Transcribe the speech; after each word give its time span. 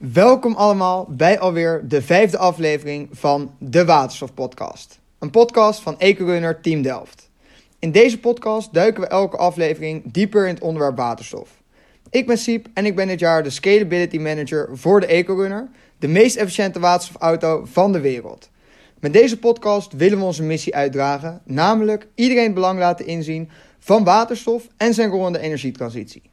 Welkom 0.00 0.54
allemaal 0.54 1.06
bij 1.10 1.38
alweer 1.38 1.88
de 1.88 2.02
vijfde 2.02 2.38
aflevering 2.38 3.08
van 3.12 3.54
de 3.58 3.84
Waterstof 3.84 4.34
Podcast. 4.34 5.00
Een 5.18 5.30
podcast 5.30 5.80
van 5.80 5.98
EcoRunner 5.98 6.60
Team 6.60 6.82
Delft. 6.82 7.30
In 7.78 7.92
deze 7.92 8.20
podcast 8.20 8.72
duiken 8.72 9.02
we 9.02 9.08
elke 9.08 9.36
aflevering 9.36 10.02
dieper 10.12 10.46
in 10.46 10.54
het 10.54 10.62
onderwerp 10.62 10.96
waterstof. 10.96 11.62
Ik 12.10 12.26
ben 12.26 12.38
Siep 12.38 12.66
en 12.74 12.86
ik 12.86 12.96
ben 12.96 13.06
dit 13.06 13.20
jaar 13.20 13.42
de 13.42 13.50
Scalability 13.50 14.18
Manager 14.18 14.68
voor 14.72 15.00
de 15.00 15.06
EcoRunner, 15.06 15.68
de 15.98 16.08
meest 16.08 16.36
efficiënte 16.36 16.80
waterstofauto 16.80 17.64
van 17.64 17.92
de 17.92 18.00
wereld. 18.00 18.50
Met 19.00 19.12
deze 19.12 19.38
podcast 19.38 19.92
willen 19.92 20.18
we 20.18 20.24
onze 20.24 20.42
missie 20.42 20.74
uitdragen, 20.74 21.40
namelijk 21.44 22.06
iedereen 22.14 22.54
belang 22.54 22.78
laten 22.78 23.06
inzien 23.06 23.50
van 23.78 24.04
waterstof 24.04 24.68
en 24.76 24.94
zijn 24.94 25.10
rol 25.10 25.26
in 25.26 25.32
de 25.32 25.38
energietransitie. 25.38 26.30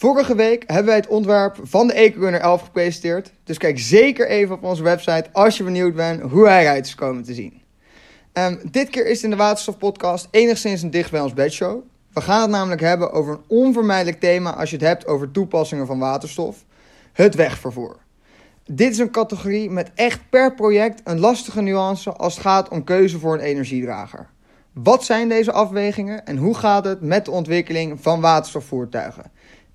Vorige 0.00 0.34
week 0.34 0.62
hebben 0.66 0.86
wij 0.86 0.96
het 0.96 1.06
ontwerp 1.06 1.58
van 1.62 1.86
de 1.86 1.92
EcoRunner 1.92 2.40
11 2.40 2.62
gepresenteerd. 2.62 3.32
Dus 3.44 3.58
kijk 3.58 3.78
zeker 3.78 4.28
even 4.28 4.54
op 4.54 4.64
onze 4.64 4.82
website 4.82 5.24
als 5.32 5.56
je 5.56 5.64
benieuwd 5.64 5.94
bent 5.94 6.20
hoe 6.20 6.48
hij 6.48 6.62
eruit 6.62 6.86
is 6.86 6.94
komen 6.94 7.22
te 7.22 7.34
zien. 7.34 7.62
Um, 8.32 8.60
dit 8.70 8.90
keer 8.90 9.06
is 9.06 9.14
het 9.14 9.24
in 9.24 9.30
de 9.30 9.36
Waterstofpodcast 9.36 10.28
enigszins 10.30 10.82
een 10.82 10.90
dicht 10.90 11.10
bij 11.10 11.20
ons 11.20 11.32
bedshow. 11.32 11.82
We 12.12 12.20
gaan 12.20 12.40
het 12.40 12.50
namelijk 12.50 12.80
hebben 12.80 13.12
over 13.12 13.32
een 13.32 13.44
onvermijdelijk 13.46 14.20
thema 14.20 14.54
als 14.54 14.70
je 14.70 14.76
het 14.76 14.84
hebt 14.84 15.06
over 15.06 15.30
toepassingen 15.30 15.86
van 15.86 15.98
waterstof: 15.98 16.64
het 17.12 17.34
wegvervoer. 17.34 17.96
Dit 18.64 18.90
is 18.90 18.98
een 18.98 19.10
categorie 19.10 19.70
met 19.70 19.90
echt 19.94 20.20
per 20.30 20.54
project 20.54 21.00
een 21.04 21.18
lastige 21.18 21.60
nuance 21.60 22.12
als 22.12 22.34
het 22.34 22.42
gaat 22.42 22.68
om 22.68 22.84
keuze 22.84 23.18
voor 23.18 23.34
een 23.34 23.40
energiedrager. 23.40 24.28
Wat 24.72 25.04
zijn 25.04 25.28
deze 25.28 25.52
afwegingen 25.52 26.26
en 26.26 26.36
hoe 26.36 26.54
gaat 26.54 26.84
het 26.84 27.00
met 27.00 27.24
de 27.24 27.30
ontwikkeling 27.30 28.00
van 28.00 28.20
waterstofvoertuigen? 28.20 29.30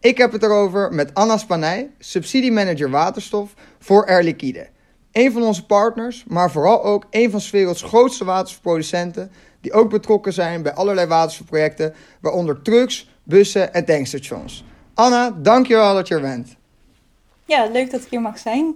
Ik 0.06 0.18
heb 0.18 0.32
het 0.32 0.44
erover 0.44 0.94
met 0.94 1.14
Anna 1.14 1.38
Spanij, 1.38 1.90
subsidiemanager 2.00 2.90
waterstof 2.90 3.54
voor 3.80 4.08
Air 4.08 4.24
Liquide. 4.24 4.68
Een 5.12 5.32
van 5.32 5.44
onze 5.44 5.66
partners, 5.66 6.24
maar 6.28 6.52
vooral 6.52 6.84
ook 6.84 7.06
een 7.10 7.32
van 7.32 7.42
's 7.42 7.50
werelds 7.50 7.82
grootste 7.82 8.26
waterstofproducenten, 8.26 9.32
die 9.62 9.74
ook 9.74 9.90
betrokken 9.90 10.34
zijn 10.34 10.62
bij 10.62 10.74
allerlei 10.74 11.08
waterstofprojecten, 11.08 11.94
waaronder 12.22 12.62
trucks, 12.62 13.10
bussen 13.24 13.74
en 13.74 13.86
tankstations. 13.86 14.66
Anna, 14.94 15.36
dankjewel 15.38 15.94
dat 15.94 16.08
je 16.08 16.16
er 16.16 16.22
bent. 16.22 16.56
Ja, 17.46 17.70
leuk 17.72 17.92
dat 17.92 18.02
ik 18.02 18.10
hier 18.10 18.22
mag 18.22 18.38
zijn. 18.38 18.76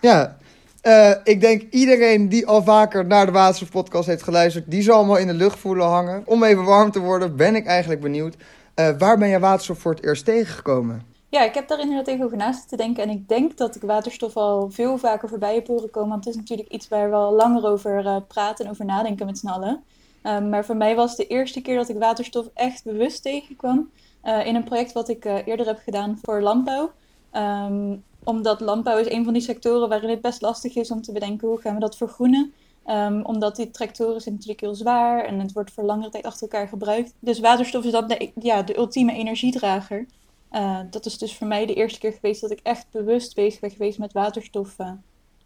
Ja, 0.00 0.36
uh, 0.82 1.10
ik 1.24 1.40
denk 1.40 1.62
iedereen 1.70 2.28
die 2.28 2.46
al 2.46 2.62
vaker 2.62 3.06
naar 3.06 3.26
de 3.26 3.32
Waterstofpodcast 3.32 4.06
heeft 4.06 4.22
geluisterd, 4.22 4.70
die 4.70 4.82
zal 4.82 4.96
allemaal 4.96 5.16
in 5.16 5.26
de 5.26 5.34
lucht 5.34 5.58
voelen 5.58 5.86
hangen. 5.86 6.22
Om 6.24 6.44
even 6.44 6.64
warm 6.64 6.90
te 6.90 7.00
worden, 7.00 7.36
ben 7.36 7.54
ik 7.54 7.66
eigenlijk 7.66 8.00
benieuwd. 8.00 8.36
Uh, 8.80 8.98
waar 8.98 9.18
ben 9.18 9.28
je 9.28 9.38
waterstof 9.38 9.78
voor 9.78 9.94
het 9.94 10.04
eerst 10.04 10.24
tegengekomen? 10.24 11.02
Ja, 11.28 11.42
ik 11.42 11.54
heb 11.54 11.68
daar 11.68 11.80
inderdaad 11.80 12.06
even 12.06 12.24
over 12.24 12.36
naast 12.36 12.68
te 12.68 12.76
denken. 12.76 13.02
En 13.02 13.10
ik 13.10 13.28
denk 13.28 13.56
dat 13.56 13.74
ik 13.74 13.82
waterstof 13.82 14.36
al 14.36 14.70
veel 14.70 14.98
vaker 14.98 15.28
voorbij 15.28 15.54
heb 15.54 15.66
horen 15.66 15.90
komen. 15.90 16.08
Want 16.08 16.24
het 16.24 16.34
is 16.34 16.40
natuurlijk 16.40 16.68
iets 16.68 16.88
waar 16.88 17.10
we 17.10 17.16
al 17.16 17.34
langer 17.34 17.66
over 17.66 18.04
uh, 18.04 18.16
praten 18.28 18.64
en 18.64 18.70
over 18.70 18.84
nadenken 18.84 19.26
met 19.26 19.38
z'n 19.38 19.46
allen. 19.46 19.82
Um, 20.22 20.48
maar 20.48 20.64
voor 20.64 20.76
mij 20.76 20.96
was 20.96 21.16
de 21.16 21.26
eerste 21.26 21.60
keer 21.60 21.76
dat 21.76 21.88
ik 21.88 21.98
waterstof 21.98 22.48
echt 22.54 22.84
bewust 22.84 23.22
tegenkwam. 23.22 23.90
Uh, 24.24 24.46
in 24.46 24.54
een 24.54 24.64
project 24.64 24.92
wat 24.92 25.08
ik 25.08 25.24
eerder 25.24 25.66
heb 25.66 25.80
gedaan 25.84 26.18
voor 26.22 26.40
landbouw. 26.40 26.92
Um, 27.32 28.02
omdat 28.24 28.60
landbouw 28.60 28.98
is 28.98 29.10
een 29.10 29.24
van 29.24 29.32
die 29.32 29.42
sectoren 29.42 29.88
waarin 29.88 30.10
het 30.10 30.20
best 30.20 30.42
lastig 30.42 30.76
is 30.76 30.90
om 30.90 31.02
te 31.02 31.12
bedenken 31.12 31.48
hoe 31.48 31.60
gaan 31.60 31.74
we 31.74 31.80
dat 31.80 31.96
vergroenen. 31.96 32.52
Um, 32.90 33.24
omdat 33.24 33.56
die 33.56 33.70
tractoren 33.70 34.20
zijn 34.20 34.34
natuurlijk 34.34 34.60
heel 34.60 34.74
zwaar 34.74 35.24
en 35.24 35.40
het 35.40 35.52
wordt 35.52 35.72
voor 35.72 35.84
langere 35.84 36.10
tijd 36.10 36.24
achter 36.24 36.42
elkaar 36.42 36.68
gebruikt. 36.68 37.14
Dus 37.18 37.40
waterstof 37.40 37.84
is 37.84 37.92
dan 37.92 38.08
de, 38.08 38.30
ja, 38.34 38.62
de 38.62 38.76
ultieme 38.76 39.12
energiedrager. 39.12 40.06
Uh, 40.52 40.80
dat 40.90 41.06
is 41.06 41.18
dus 41.18 41.36
voor 41.36 41.46
mij 41.46 41.66
de 41.66 41.74
eerste 41.74 41.98
keer 41.98 42.12
geweest 42.12 42.40
dat 42.40 42.50
ik 42.50 42.60
echt 42.62 42.86
bewust 42.90 43.34
bezig 43.34 43.60
ben 43.60 43.70
geweest 43.70 43.98
met 43.98 44.12
waterstof 44.12 44.78
uh, 44.78 44.90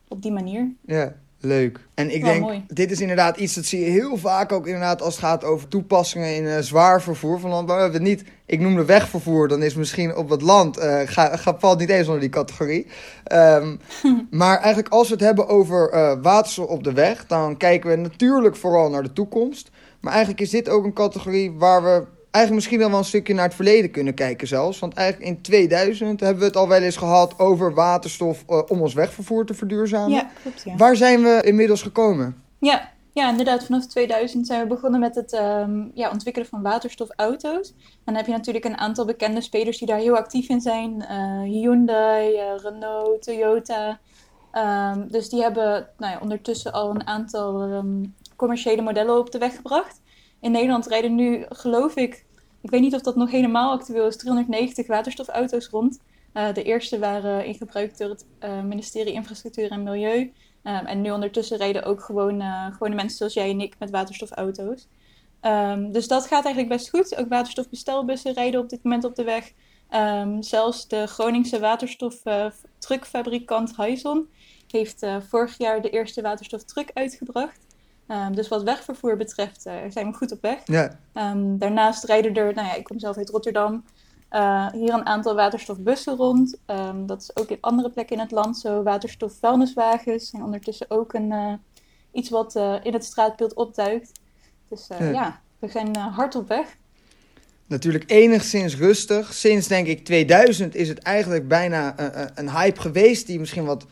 op 0.09 0.23
die 0.23 0.33
manier. 0.33 0.75
Ja, 0.81 1.15
leuk. 1.41 1.81
En 1.95 2.15
ik 2.15 2.25
denk, 2.25 2.41
mooi. 2.41 2.65
dit 2.67 2.91
is 2.91 3.01
inderdaad 3.01 3.37
iets 3.37 3.55
dat 3.55 3.65
zie 3.65 3.81
je 3.81 3.91
heel 3.91 4.17
vaak 4.17 4.53
ook 4.53 4.67
inderdaad 4.67 5.03
als 5.03 5.15
het 5.15 5.25
gaat 5.25 5.45
over 5.45 5.69
toepassingen 5.69 6.35
in 6.35 6.45
uh, 6.45 6.59
zwaar 6.59 7.03
vervoer 7.03 7.41
van 7.41 7.51
landbouw. 7.51 7.77
We 7.77 7.83
hebben 7.83 8.01
het 8.01 8.11
niet, 8.11 8.25
ik 8.47 8.61
noemde 8.61 8.85
wegvervoer, 8.85 9.49
dan 9.49 9.63
is 9.63 9.75
misschien 9.75 10.17
op 10.17 10.29
het 10.29 10.43
land, 10.43 10.79
uh, 10.79 11.01
ga, 11.05 11.37
ga, 11.37 11.57
valt 11.59 11.79
niet 11.79 11.89
eens 11.89 12.07
onder 12.07 12.21
die 12.21 12.31
categorie. 12.31 12.87
Um, 13.33 13.81
maar 14.31 14.59
eigenlijk 14.59 14.93
als 14.93 15.09
we 15.09 15.15
het 15.15 15.23
hebben 15.23 15.49
over 15.49 15.95
uh, 15.95 16.13
waterstof 16.23 16.67
op 16.67 16.85
de 16.85 16.93
weg, 16.93 17.27
dan 17.27 17.57
kijken 17.57 17.91
we 17.91 17.97
natuurlijk 17.97 18.57
vooral 18.57 18.91
naar 18.91 19.03
de 19.03 19.13
toekomst. 19.13 19.71
Maar 20.01 20.13
eigenlijk 20.13 20.43
is 20.43 20.51
dit 20.51 20.69
ook 20.69 20.85
een 20.85 20.93
categorie 20.93 21.53
waar 21.53 21.83
we 21.83 22.07
eigenlijk 22.31 22.55
misschien 22.55 22.79
wel, 22.79 22.91
wel 22.91 22.99
een 22.99 23.05
stukje 23.05 23.35
naar 23.35 23.45
het 23.45 23.55
verleden 23.55 23.91
kunnen 23.91 24.15
kijken 24.15 24.47
zelfs. 24.47 24.79
Want 24.79 24.95
eigenlijk 24.95 25.31
in 25.31 25.41
2000 25.41 26.21
hebben 26.21 26.39
we 26.39 26.45
het 26.45 26.57
al 26.57 26.69
wel 26.69 26.83
eens 26.83 26.97
gehad 26.97 27.39
over 27.39 27.75
waterstof 27.75 28.45
uh, 28.49 28.63
om 28.69 28.81
ons 28.81 28.95
wegvervoer 28.95 29.47
te 29.47 29.55
verduurzamen. 29.55 30.11
Ja, 30.11 30.31
klopt, 30.43 30.63
ja. 30.65 30.77
Waar 30.77 30.97
zijn 30.97 31.23
we 31.23 31.41
inmiddels 31.45 31.83
gekomen? 31.83 32.43
Ja, 32.59 32.91
ja, 33.13 33.31
inderdaad. 33.31 33.65
Vanaf 33.65 33.87
2000 33.87 34.47
zijn 34.47 34.61
we 34.61 34.67
begonnen 34.67 35.01
met 35.01 35.15
het 35.15 35.33
um, 35.33 35.91
ja, 35.95 36.11
ontwikkelen 36.11 36.49
van 36.49 36.63
waterstofauto's. 36.63 37.69
En 37.69 38.05
dan 38.05 38.15
heb 38.15 38.27
je 38.27 38.33
natuurlijk 38.33 38.65
een 38.65 38.79
aantal 38.79 39.05
bekende 39.05 39.41
spelers 39.41 39.79
die 39.79 39.87
daar 39.87 39.99
heel 39.99 40.17
actief 40.17 40.49
in 40.49 40.61
zijn. 40.61 41.05
Uh, 41.11 41.43
Hyundai, 41.43 42.35
uh, 42.35 42.63
Renault, 42.63 43.23
Toyota. 43.23 43.99
Um, 44.55 45.09
dus 45.11 45.29
die 45.29 45.43
hebben 45.43 45.89
nou 45.99 46.13
ja, 46.13 46.19
ondertussen 46.23 46.73
al 46.73 46.91
een 46.91 47.07
aantal 47.07 47.63
um, 47.63 48.15
commerciële 48.37 48.83
modellen 48.83 49.19
op 49.19 49.31
de 49.33 49.39
weg 49.39 49.57
gebracht. 49.57 50.01
In 50.41 50.51
Nederland 50.51 50.87
rijden 50.87 51.15
nu, 51.15 51.45
geloof 51.49 51.97
ik, 51.97 52.25
ik 52.61 52.71
weet 52.71 52.81
niet 52.81 52.95
of 52.95 53.01
dat 53.01 53.17
nog 53.17 53.31
helemaal 53.31 53.71
actueel 53.71 54.07
is, 54.07 54.17
390 54.17 54.87
waterstofauto's 54.87 55.69
rond. 55.69 56.01
Uh, 56.35 56.53
de 56.53 56.63
eerste 56.63 56.99
waren 56.99 57.45
in 57.45 57.55
gebruik 57.55 57.99
door 57.99 58.09
het 58.09 58.27
uh, 58.45 58.63
ministerie 58.63 59.13
Infrastructuur 59.13 59.71
en 59.71 59.83
Milieu. 59.83 60.33
Um, 60.65 60.87
en 60.87 61.01
nu 61.01 61.11
ondertussen 61.11 61.57
rijden 61.57 61.85
ook 61.85 62.03
gewoon, 62.03 62.41
uh, 62.41 62.67
gewone 62.73 62.95
mensen 62.95 63.17
zoals 63.17 63.35
jij 63.35 63.51
en 63.51 63.61
ik 63.61 63.75
met 63.79 63.91
waterstofauto's. 63.91 64.89
Um, 65.43 65.93
dus 65.93 66.09
dat 66.09 66.27
gaat 66.27 66.45
eigenlijk 66.45 66.75
best 66.75 66.91
goed. 66.91 67.17
Ook 67.17 67.29
waterstofbestelbussen 67.29 68.33
rijden 68.33 68.61
op 68.61 68.69
dit 68.69 68.83
moment 68.83 69.05
op 69.05 69.15
de 69.15 69.25
weg. 69.25 69.53
Um, 69.91 70.43
zelfs 70.43 70.89
de 70.89 71.07
Groningse 71.07 71.61
waterstoftruckfabrikant 71.61 73.77
Hyzon 73.77 74.29
heeft 74.67 75.07
vorig 75.29 75.59
jaar 75.59 75.83
de 75.83 75.91
eerste 75.91 76.23
waterstoftruck 76.23 76.91
uitgebracht. 76.95 77.70
Um, 78.11 78.35
dus 78.35 78.49
wat 78.49 78.63
wegvervoer 78.63 79.17
betreft 79.17 79.67
uh, 79.67 79.75
zijn 79.89 80.07
we 80.11 80.17
goed 80.17 80.33
op 80.33 80.43
weg. 80.43 80.59
Ja. 80.65 80.99
Um, 81.15 81.59
daarnaast 81.59 82.05
rijden 82.05 82.35
er, 82.35 82.55
nou 82.55 82.67
ja, 82.67 82.75
ik 82.75 82.85
kom 82.85 82.99
zelf 82.99 83.17
uit 83.17 83.29
Rotterdam, 83.29 83.85
uh, 84.31 84.67
hier 84.73 84.93
een 84.93 85.07
aantal 85.07 85.35
waterstofbussen 85.35 86.17
rond. 86.17 86.59
Um, 86.67 87.07
dat 87.07 87.23
is 87.23 87.37
ook 87.37 87.49
in 87.49 87.59
andere 87.61 87.91
plekken 87.91 88.17
in 88.17 88.23
het 88.23 88.31
land 88.31 88.59
zo. 88.59 88.83
Waterstofvuilniswagens 88.83 90.29
zijn 90.29 90.43
ondertussen 90.43 90.91
ook 90.91 91.13
een, 91.13 91.31
uh, 91.33 91.53
iets 92.13 92.31
wat 92.31 92.55
in 92.83 92.93
het 92.93 93.05
straatbeeld 93.05 93.55
opduikt. 93.55 94.13
Dus 94.69 94.87
ja. 94.99 95.05
ja. 95.05 95.41
we 95.59 95.69
zijn 95.69 95.97
hard 95.97 96.35
op 96.35 96.49
weg. 96.49 96.77
Natuurlijk 97.67 98.11
enigszins 98.11 98.77
rustig. 98.77 99.35
Sinds 99.35 99.67
denk 99.69 99.87
ik 99.87 100.05
2000 100.05 100.75
is 100.75 100.89
het 100.89 100.99
eigenlijk 100.99 101.49
bijna 101.49 101.95
een 102.35 102.51
hype 102.51 102.81
geweest 102.81 103.27
die 103.27 103.41
misschien 103.41 103.65
wat 103.65 103.87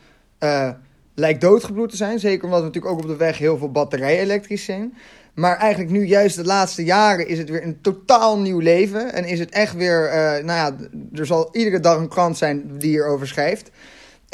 lijkt 1.19 1.41
doodgebloed 1.41 1.91
te 1.91 1.97
zijn. 1.97 2.19
Zeker 2.19 2.45
omdat 2.45 2.59
we 2.59 2.67
natuurlijk 2.67 2.95
ook 2.95 3.01
op 3.01 3.09
de 3.09 3.17
weg 3.17 3.39
heel 3.39 3.59
veel 3.59 3.71
batterijen 3.71 4.21
elektrisch 4.21 4.65
zijn. 4.65 4.95
Maar 5.35 5.57
eigenlijk 5.57 5.91
nu, 5.91 6.07
juist 6.07 6.37
de 6.37 6.45
laatste 6.45 6.85
jaren, 6.85 7.29
is 7.29 7.39
het 7.39 7.49
weer 7.49 7.63
een 7.63 7.81
totaal 7.81 8.39
nieuw 8.39 8.59
leven. 8.59 9.13
En 9.13 9.25
is 9.25 9.39
het 9.39 9.51
echt 9.51 9.75
weer, 9.75 10.07
uh, 10.07 10.45
nou 10.45 10.47
ja, 10.47 10.77
er 11.13 11.27
zal 11.27 11.49
iedere 11.53 11.81
dag 11.81 11.99
een 11.99 12.09
krant 12.09 12.39
zijn 12.39 12.79
die 12.79 12.91
hierover 12.91 13.27
schrijft. 13.27 13.71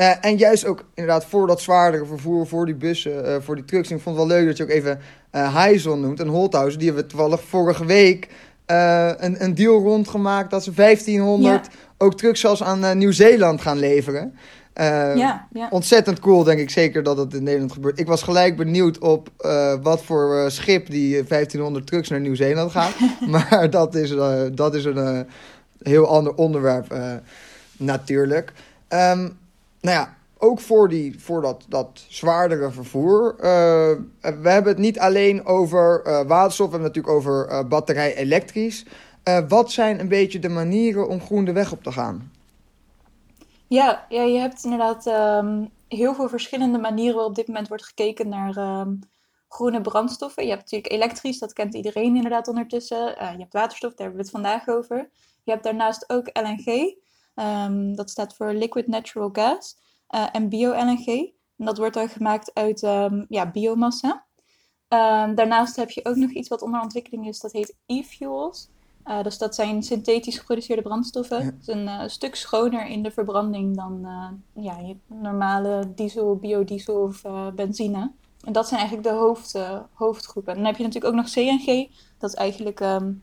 Uh, 0.01 0.25
en 0.25 0.37
juist 0.37 0.67
ook 0.67 0.85
inderdaad 0.95 1.25
voor 1.25 1.47
dat 1.47 1.61
zwaardere 1.61 2.07
vervoer, 2.07 2.47
voor 2.47 2.67
die 2.67 2.75
bussen, 2.75 3.25
uh, 3.25 3.37
voor 3.41 3.55
die 3.55 3.65
trucks. 3.65 3.91
En 3.91 3.97
ik 3.97 4.03
vond 4.03 4.19
het 4.19 4.27
wel 4.27 4.37
leuk 4.37 4.47
dat 4.47 4.57
je 4.57 4.63
ook 4.63 4.69
even 4.69 5.01
uh, 5.33 5.55
Heizon 5.55 6.01
noemt 6.01 6.21
en 6.21 6.29
Holthausen. 6.29 6.79
Die 6.79 6.89
hebben 6.89 7.05
we 7.07 7.11
toevallig 7.11 7.43
vorige 7.43 7.85
week 7.85 8.29
een, 8.67 9.45
een 9.45 9.55
deal 9.55 9.81
rondgemaakt 9.81 10.51
dat 10.51 10.65
ze 10.65 10.73
1500 10.73 11.67
ja. 11.67 11.73
ook 11.99 12.17
trucks 12.17 12.41
zelfs 12.41 12.63
aan 12.63 12.99
Nieuw-Zeeland 12.99 13.61
gaan 13.61 13.79
leveren. 13.79 14.35
Uh, 14.81 15.17
ja, 15.17 15.47
ja. 15.53 15.69
Ontzettend 15.71 16.19
cool, 16.19 16.45
denk 16.45 16.61
ik 16.61 16.71
zeker 16.71 17.03
dat 17.03 17.17
het 17.17 17.35
in 17.35 17.43
Nederland 17.43 17.73
gebeurt. 17.73 17.99
Ik 17.99 18.07
was 18.07 18.23
gelijk 18.23 18.57
benieuwd 18.57 18.99
op 18.99 19.29
uh, 19.41 19.75
wat 19.83 20.03
voor 20.03 20.37
uh, 20.37 20.49
schip 20.49 20.91
die 20.91 21.11
1500 21.11 21.87
trucks 21.87 22.09
naar 22.09 22.21
Nieuw-Zeeland 22.21 22.71
gaat. 22.71 22.95
maar 23.27 23.71
dat 23.71 23.95
is, 23.95 24.15
dat 24.53 24.75
is 24.75 24.85
een 24.85 25.27
heel 25.83 26.07
ander 26.07 26.35
onderwerp 26.35 26.95
natuurlijk. 27.77 28.53
Um, 28.89 29.39
nou 29.81 29.97
ja, 29.97 30.15
ook 30.39 30.61
voor, 30.61 30.89
die, 30.89 31.15
voor 31.19 31.43
dat, 31.43 31.65
dat 31.69 32.05
zwaardere 32.09 32.71
vervoer. 32.71 33.35
we 34.21 34.49
hebben 34.49 34.73
het 34.73 34.79
niet 34.79 34.99
alleen 34.99 35.47
over 35.47 36.03
waterstof, 36.27 36.67
we 36.67 36.73
hebben 36.73 36.93
het 36.93 36.97
natuurlijk 36.97 37.15
over 37.15 37.69
batterij 37.69 38.17
elektrisch. 38.17 38.85
wat 39.49 39.73
zijn 39.73 40.01
een 40.01 40.09
beetje 40.09 40.39
de 40.39 40.49
manieren 40.49 41.09
om 41.09 41.21
groen 41.21 41.45
de 41.45 41.53
weg 41.53 41.73
op 41.73 41.83
te 41.83 41.93
gaan? 41.93 42.33
Ja, 43.69 44.07
ja 44.09 44.23
je 44.23 44.39
hebt 44.39 44.65
inderdaad 44.65 45.07
um, 45.07 45.71
heel 45.89 46.15
veel 46.15 46.29
verschillende 46.29 46.79
manieren 46.79 47.15
waarop 47.15 47.31
op 47.31 47.37
dit 47.37 47.47
moment 47.47 47.69
wordt 47.69 47.85
gekeken 47.85 48.29
naar 48.29 48.81
um, 48.81 48.99
groene 49.49 49.81
brandstoffen. 49.81 50.43
Je 50.43 50.49
hebt 50.49 50.63
natuurlijk 50.63 50.93
elektrisch, 50.93 51.39
dat 51.39 51.53
kent 51.53 51.75
iedereen 51.75 52.17
inderdaad 52.17 52.49
ondertussen. 52.49 53.23
Uh, 53.23 53.33
je 53.33 53.39
hebt 53.39 53.53
waterstof, 53.53 53.95
daar 53.95 54.07
hebben 54.07 54.17
we 54.17 54.23
het 54.23 54.43
vandaag 54.43 54.69
over. 54.69 55.11
Je 55.45 55.51
hebt 55.51 55.65
daarnaast 55.65 56.11
ook 56.11 56.31
LNG. 56.33 56.97
Ehm, 57.35 57.95
dat 57.95 58.11
staat 58.11 58.37
voor 58.37 58.53
Liquid 58.53 58.87
Natural 58.87 59.29
Gas 59.33 59.77
uh, 60.15 60.27
en 60.33 60.49
bio-LNG. 60.49 61.07
En 61.57 61.65
dat 61.65 61.79
wordt 61.79 61.95
dan 61.95 62.09
gemaakt 62.09 62.55
uit 62.55 62.81
ja, 63.29 63.51
biomassa. 63.51 64.27
Daarnaast 65.35 65.77
heb 65.77 65.91
je 65.91 66.05
ook 66.05 66.17
nog 66.17 66.31
iets 66.31 66.49
wat 66.49 66.63
onder 66.63 66.81
ontwikkeling 66.81 67.27
is, 67.29 67.41
dat 67.41 67.53
heet 67.53 67.77
e-fuels. 67.87 68.69
Uh, 69.07 69.23
dus 69.23 69.39
dat 69.39 69.55
zijn 69.55 69.83
synthetisch 69.83 70.39
geproduceerde 70.39 70.83
brandstoffen. 70.83 71.45
Het 71.45 71.55
is 71.61 71.67
een 71.67 71.85
uh, 71.85 72.03
stuk 72.07 72.35
schoner 72.35 72.87
in 72.87 73.03
de 73.03 73.11
verbranding 73.11 73.77
dan 73.77 74.01
uh, 74.03 74.65
ja, 74.65 74.79
je 74.79 74.97
normale 75.07 75.93
diesel, 75.95 76.37
biodiesel 76.37 76.95
of 76.95 77.23
benzine. 77.55 78.11
En 78.45 78.53
dat 78.53 78.69
zijn 78.69 78.81
eigenlijk 78.81 79.09
de 79.09 79.15
hoofd, 79.15 79.59
hoofdgroepen. 79.93 80.53
En 80.53 80.59
dan 80.59 80.67
heb 80.67 80.77
je 80.77 80.83
natuurlijk 80.83 81.15
ook 81.15 81.21
nog 81.21 81.31
CNG. 81.31 81.89
Dat 82.19 82.31
is 82.31 82.37
eigenlijk 82.37 82.81
um, 82.81 83.23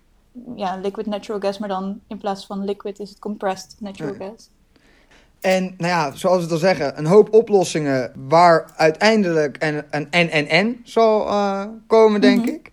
ja, 0.56 0.76
liquid 0.76 1.06
natural 1.06 1.40
gas, 1.40 1.58
maar 1.58 1.70
dan 1.70 2.00
in 2.08 2.18
plaats 2.18 2.46
van 2.46 2.66
liquid 2.66 3.00
is 3.00 3.10
het 3.10 3.20
compressed 3.20 3.76
natural 3.80 4.14
ja. 4.14 4.26
gas. 4.26 4.50
En 5.42 5.64
nou 5.78 5.92
ja, 5.92 6.16
zoals 6.16 6.46
we 6.46 6.52
al 6.52 6.58
zeggen, 6.58 6.98
een 6.98 7.06
hoop 7.06 7.34
oplossingen 7.34 8.12
waar 8.28 8.72
uiteindelijk 8.76 9.64
een, 9.64 9.84
een 9.90 10.08
en-en-en 10.12 10.82
zal 10.84 11.28
uh, 11.28 11.66
komen, 11.88 12.22
denk 12.22 12.40
mm 12.40 12.46
-hmm. 12.46 12.54
ik. 12.54 12.72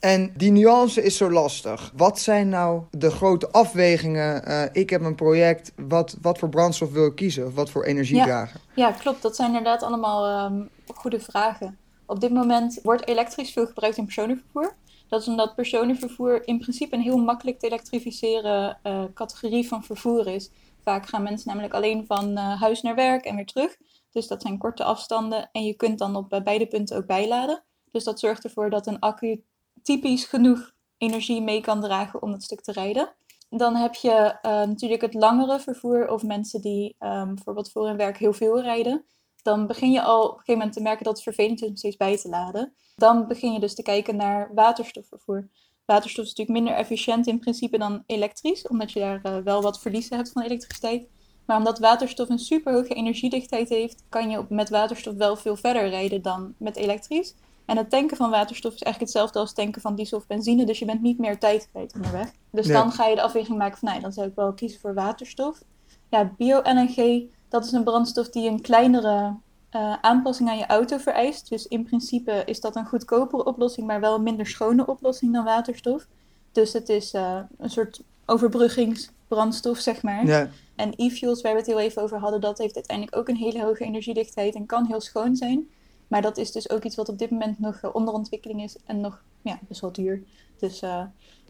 En 0.00 0.32
die 0.36 0.50
nuance 0.50 1.02
is 1.02 1.16
zo 1.16 1.30
lastig. 1.30 1.92
Wat 1.96 2.20
zijn 2.20 2.48
nou 2.48 2.82
de 2.90 3.10
grote 3.10 3.50
afwegingen? 3.50 4.48
Uh, 4.48 4.62
ik 4.72 4.90
heb 4.90 5.02
een 5.02 5.14
project, 5.14 5.72
wat, 5.76 6.16
wat 6.20 6.38
voor 6.38 6.48
brandstof 6.48 6.92
wil 6.92 7.06
ik 7.06 7.14
kiezen? 7.14 7.46
Of 7.46 7.54
wat 7.54 7.70
voor 7.70 7.84
energiedrager? 7.84 8.60
Ja, 8.74 8.86
ja 8.86 8.92
klopt. 8.92 9.22
Dat 9.22 9.36
zijn 9.36 9.48
inderdaad 9.48 9.82
allemaal 9.82 10.46
um, 10.50 10.68
goede 10.94 11.20
vragen. 11.20 11.78
Op 12.06 12.20
dit 12.20 12.32
moment 12.32 12.80
wordt 12.82 13.08
elektrisch 13.08 13.52
veel 13.52 13.66
gebruikt 13.66 13.96
in 13.96 14.04
personenvervoer. 14.04 14.74
Dat 15.08 15.20
is 15.20 15.28
omdat 15.28 15.54
personenvervoer 15.54 16.46
in 16.48 16.58
principe 16.58 16.94
een 16.94 17.02
heel 17.02 17.18
makkelijk 17.18 17.58
te 17.58 17.66
elektrificeren 17.66 18.78
uh, 18.82 19.04
categorie 19.14 19.68
van 19.68 19.84
vervoer 19.84 20.26
is. 20.26 20.50
Vaak 20.82 21.06
gaan 21.06 21.22
mensen 21.22 21.48
namelijk 21.48 21.74
alleen 21.74 22.04
van 22.06 22.30
uh, 22.30 22.60
huis 22.60 22.82
naar 22.82 22.94
werk 22.94 23.24
en 23.24 23.36
weer 23.36 23.46
terug. 23.46 23.76
Dus 24.10 24.26
dat 24.26 24.42
zijn 24.42 24.58
korte 24.58 24.84
afstanden 24.84 25.48
en 25.52 25.64
je 25.64 25.74
kunt 25.74 25.98
dan 25.98 26.16
op 26.16 26.40
beide 26.44 26.66
punten 26.66 26.96
ook 26.96 27.06
bijladen. 27.06 27.62
Dus 27.90 28.04
dat 28.04 28.20
zorgt 28.20 28.44
ervoor 28.44 28.70
dat 28.70 28.86
een 28.86 28.98
accu 28.98 29.42
typisch 29.86 30.24
genoeg 30.24 30.72
energie 30.98 31.42
mee 31.42 31.60
kan 31.60 31.80
dragen 31.80 32.22
om 32.22 32.30
dat 32.30 32.42
stuk 32.42 32.60
te 32.60 32.72
rijden. 32.72 33.14
Dan 33.48 33.74
heb 33.74 33.94
je 33.94 34.38
uh, 34.42 34.50
natuurlijk 34.50 35.02
het 35.02 35.14
langere 35.14 35.60
vervoer 35.60 36.08
of 36.08 36.22
mensen 36.22 36.60
die 36.60 36.96
um, 36.98 37.34
bijvoorbeeld 37.34 37.70
voor 37.70 37.86
hun 37.86 37.96
werk 37.96 38.18
heel 38.18 38.32
veel 38.32 38.60
rijden. 38.60 39.04
Dan 39.42 39.66
begin 39.66 39.90
je 39.90 40.02
al 40.02 40.22
op 40.22 40.30
een 40.30 40.38
gegeven 40.38 40.54
moment 40.54 40.72
te 40.72 40.82
merken 40.82 41.04
dat 41.04 41.14
het 41.14 41.22
vervelend 41.22 41.62
is 41.62 41.68
om 41.68 41.76
steeds 41.76 41.96
bij 41.96 42.16
te 42.16 42.28
laden. 42.28 42.74
Dan 42.96 43.26
begin 43.26 43.52
je 43.52 43.60
dus 43.60 43.74
te 43.74 43.82
kijken 43.82 44.16
naar 44.16 44.50
waterstofvervoer. 44.54 45.48
Waterstof 45.84 46.24
is 46.24 46.34
natuurlijk 46.34 46.58
minder 46.58 46.76
efficiënt 46.84 47.26
in 47.26 47.38
principe 47.38 47.78
dan 47.78 48.02
elektrisch, 48.06 48.68
omdat 48.68 48.92
je 48.92 49.00
daar 49.00 49.20
uh, 49.22 49.36
wel 49.36 49.62
wat 49.62 49.80
verliezen 49.80 50.16
hebt 50.16 50.32
van 50.32 50.42
elektriciteit. 50.42 51.08
Maar 51.44 51.56
omdat 51.56 51.78
waterstof 51.78 52.28
een 52.28 52.38
superhoge 52.38 52.94
energiedichtheid 52.94 53.68
heeft, 53.68 54.04
kan 54.08 54.30
je 54.30 54.46
met 54.48 54.68
waterstof 54.68 55.14
wel 55.14 55.36
veel 55.36 55.56
verder 55.56 55.88
rijden 55.88 56.22
dan 56.22 56.54
met 56.58 56.76
elektrisch. 56.76 57.34
En 57.66 57.76
het 57.76 57.90
tanken 57.90 58.16
van 58.16 58.30
waterstof 58.30 58.74
is 58.74 58.82
eigenlijk 58.82 59.12
hetzelfde 59.12 59.38
als 59.38 59.52
tanken 59.52 59.80
van 59.80 59.94
diesel 59.94 60.18
of 60.18 60.26
benzine. 60.26 60.66
Dus 60.66 60.78
je 60.78 60.84
bent 60.84 61.02
niet 61.02 61.18
meer 61.18 61.38
tijd 61.38 61.68
kwijt 61.70 61.94
onderweg. 61.94 62.32
Dus 62.50 62.66
dan 62.66 62.92
ga 62.92 63.06
je 63.06 63.14
de 63.14 63.22
afweging 63.22 63.58
maken 63.58 63.78
van, 63.78 63.88
nou, 63.88 64.00
dan 64.00 64.12
zou 64.12 64.26
ik 64.26 64.34
wel 64.34 64.52
kiezen 64.52 64.80
voor 64.80 64.94
waterstof. 64.94 65.62
Ja, 66.08 66.32
bio-LNG, 66.36 67.22
dat 67.48 67.64
is 67.64 67.72
een 67.72 67.84
brandstof 67.84 68.28
die 68.28 68.48
een 68.48 68.60
kleinere 68.60 69.34
uh, 69.76 69.96
aanpassing 70.00 70.48
aan 70.48 70.58
je 70.58 70.66
auto 70.66 70.96
vereist. 70.96 71.48
Dus 71.48 71.66
in 71.66 71.84
principe 71.84 72.42
is 72.44 72.60
dat 72.60 72.76
een 72.76 72.86
goedkopere 72.86 73.44
oplossing, 73.44 73.86
maar 73.86 74.00
wel 74.00 74.14
een 74.14 74.22
minder 74.22 74.46
schone 74.46 74.86
oplossing 74.86 75.32
dan 75.32 75.44
waterstof. 75.44 76.06
Dus 76.52 76.72
het 76.72 76.88
is 76.88 77.14
uh, 77.14 77.38
een 77.58 77.70
soort 77.70 78.02
overbruggingsbrandstof, 78.26 79.78
zeg 79.78 80.02
maar. 80.02 80.26
Ja. 80.26 80.48
En 80.76 80.92
e-fuels, 80.96 81.42
waar 81.42 81.52
we 81.52 81.58
het 81.58 81.66
heel 81.66 81.80
even 81.80 82.02
over 82.02 82.18
hadden, 82.18 82.40
dat 82.40 82.58
heeft 82.58 82.74
uiteindelijk 82.74 83.16
ook 83.16 83.28
een 83.28 83.36
hele 83.36 83.62
hoge 83.62 83.84
energiedichtheid 83.84 84.54
en 84.54 84.66
kan 84.66 84.86
heel 84.86 85.00
schoon 85.00 85.36
zijn. 85.36 85.68
Maar 86.08 86.22
dat 86.22 86.36
is 86.36 86.52
dus 86.52 86.70
ook 86.70 86.84
iets 86.84 86.96
wat 86.96 87.08
op 87.08 87.18
dit 87.18 87.30
moment 87.30 87.58
nog 87.58 87.78
uh, 87.84 87.90
onder 87.94 88.14
ontwikkeling 88.14 88.62
is 88.62 88.76
en 88.86 89.00
nog 89.00 89.22
ja, 89.42 89.58
best 89.68 89.80
wel 89.80 89.92
duur. 89.92 90.22
Dus 90.58 90.82
uh, 90.82 91.02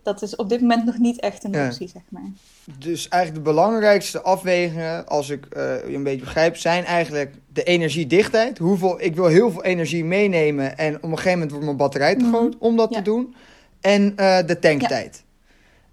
dat 0.03 0.23
is 0.23 0.37
op 0.37 0.49
dit 0.49 0.61
moment 0.61 0.85
nog 0.85 0.99
niet 0.99 1.21
echt 1.21 1.45
een 1.45 1.53
Ja. 1.53 1.67
optie, 1.67 1.89
zeg 1.89 2.03
maar. 2.09 2.31
Dus 2.79 3.09
eigenlijk 3.09 3.45
de 3.45 3.51
belangrijkste 3.51 4.23
afwegingen, 4.23 5.07
als 5.07 5.31
ik 5.31 5.47
uh, 5.57 5.61
je 5.89 5.95
een 5.95 6.03
beetje 6.03 6.21
begrijp, 6.25 6.57
zijn 6.57 6.85
eigenlijk 6.85 7.35
de 7.53 7.63
energiedichtheid. 7.63 8.59
Hoeveel, 8.59 9.01
ik 9.01 9.15
wil 9.15 9.27
heel 9.27 9.51
veel 9.51 9.65
energie 9.65 10.05
meenemen 10.05 10.79
en 10.79 10.97
op 10.97 11.03
een 11.03 11.09
gegeven 11.11 11.31
moment 11.33 11.51
wordt 11.51 11.65
mijn 11.65 11.77
batterij 11.77 12.15
te 12.17 12.25
groot 12.29 12.55
Mhm. 12.55 12.63
om 12.65 12.77
dat 12.77 12.91
Ja. 12.91 12.97
te 12.97 13.03
doen. 13.03 13.35
En 13.81 14.03
uh, 14.17 14.39
de 14.47 14.59
tanktijd. 14.59 15.25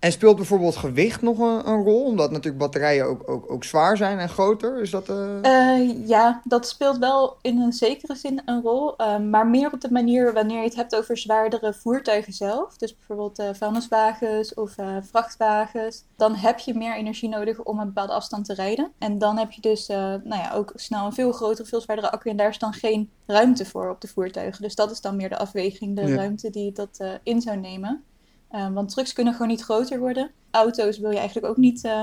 En 0.03 0.11
speelt 0.11 0.35
bijvoorbeeld 0.35 0.75
gewicht 0.75 1.21
nog 1.21 1.39
een, 1.39 1.67
een 1.67 1.83
rol? 1.83 2.03
Omdat 2.03 2.31
natuurlijk 2.31 2.57
batterijen 2.57 3.05
ook, 3.05 3.29
ook, 3.29 3.51
ook 3.51 3.63
zwaar 3.63 3.97
zijn 3.97 4.19
en 4.19 4.29
groter. 4.29 4.81
Is 4.81 4.89
dat... 4.89 5.09
Uh... 5.09 5.37
Uh, 5.43 6.07
ja, 6.07 6.41
dat 6.43 6.67
speelt 6.67 6.97
wel 6.97 7.37
in 7.41 7.61
een 7.61 7.73
zekere 7.73 8.15
zin 8.15 8.41
een 8.45 8.61
rol. 8.61 9.01
Uh, 9.01 9.19
maar 9.19 9.47
meer 9.47 9.71
op 9.73 9.81
de 9.81 9.91
manier 9.91 10.33
wanneer 10.33 10.57
je 10.57 10.63
het 10.63 10.75
hebt 10.75 10.95
over 10.95 11.17
zwaardere 11.17 11.73
voertuigen 11.73 12.33
zelf. 12.33 12.77
Dus 12.77 12.95
bijvoorbeeld 12.95 13.57
vuilniswagens 13.57 14.53
of 14.53 14.75
vrachtwagens. 15.01 16.03
Dan 16.15 16.35
heb 16.35 16.59
je 16.59 16.73
meer 16.73 16.95
energie 16.95 17.29
nodig 17.29 17.63
om 17.63 17.79
een 17.79 17.85
bepaalde 17.85 18.13
afstand 18.13 18.45
te 18.45 18.53
rijden. 18.53 18.91
En 18.97 19.17
dan 19.17 19.37
heb 19.37 19.51
je 19.51 19.61
dus 19.61 19.87
nou 19.87 20.35
ja, 20.35 20.51
ook 20.53 20.71
snel 20.75 21.05
een 21.05 21.13
veel 21.13 21.31
grotere, 21.31 21.67
veel 21.67 21.81
zwaardere 21.81 22.11
accu. 22.11 22.29
En 22.29 22.37
daar 22.37 22.49
is 22.49 22.59
dan 22.59 22.73
geen 22.73 23.09
ruimte 23.25 23.65
voor 23.65 23.89
op 23.89 24.01
de 24.01 24.07
voertuigen. 24.07 24.61
Dus 24.61 24.75
dat 24.75 24.91
is 24.91 25.01
dan 25.01 25.15
meer 25.15 25.29
de 25.29 25.37
afweging, 25.37 25.95
de 25.95 26.07
Ja. 26.07 26.15
ruimte 26.15 26.49
die 26.49 26.71
dat 26.71 26.99
in 27.23 27.41
zou 27.41 27.57
nemen. 27.57 28.03
Uh, 28.55 28.73
want 28.73 28.89
trucks 28.89 29.13
kunnen 29.13 29.33
gewoon 29.33 29.47
niet 29.47 29.61
groter 29.61 29.99
worden. 29.99 30.31
Auto's 30.51 30.99
wil 30.99 31.11
je 31.11 31.17
eigenlijk 31.17 31.47
ook 31.47 31.57
niet 31.57 31.83
uh, 31.83 32.01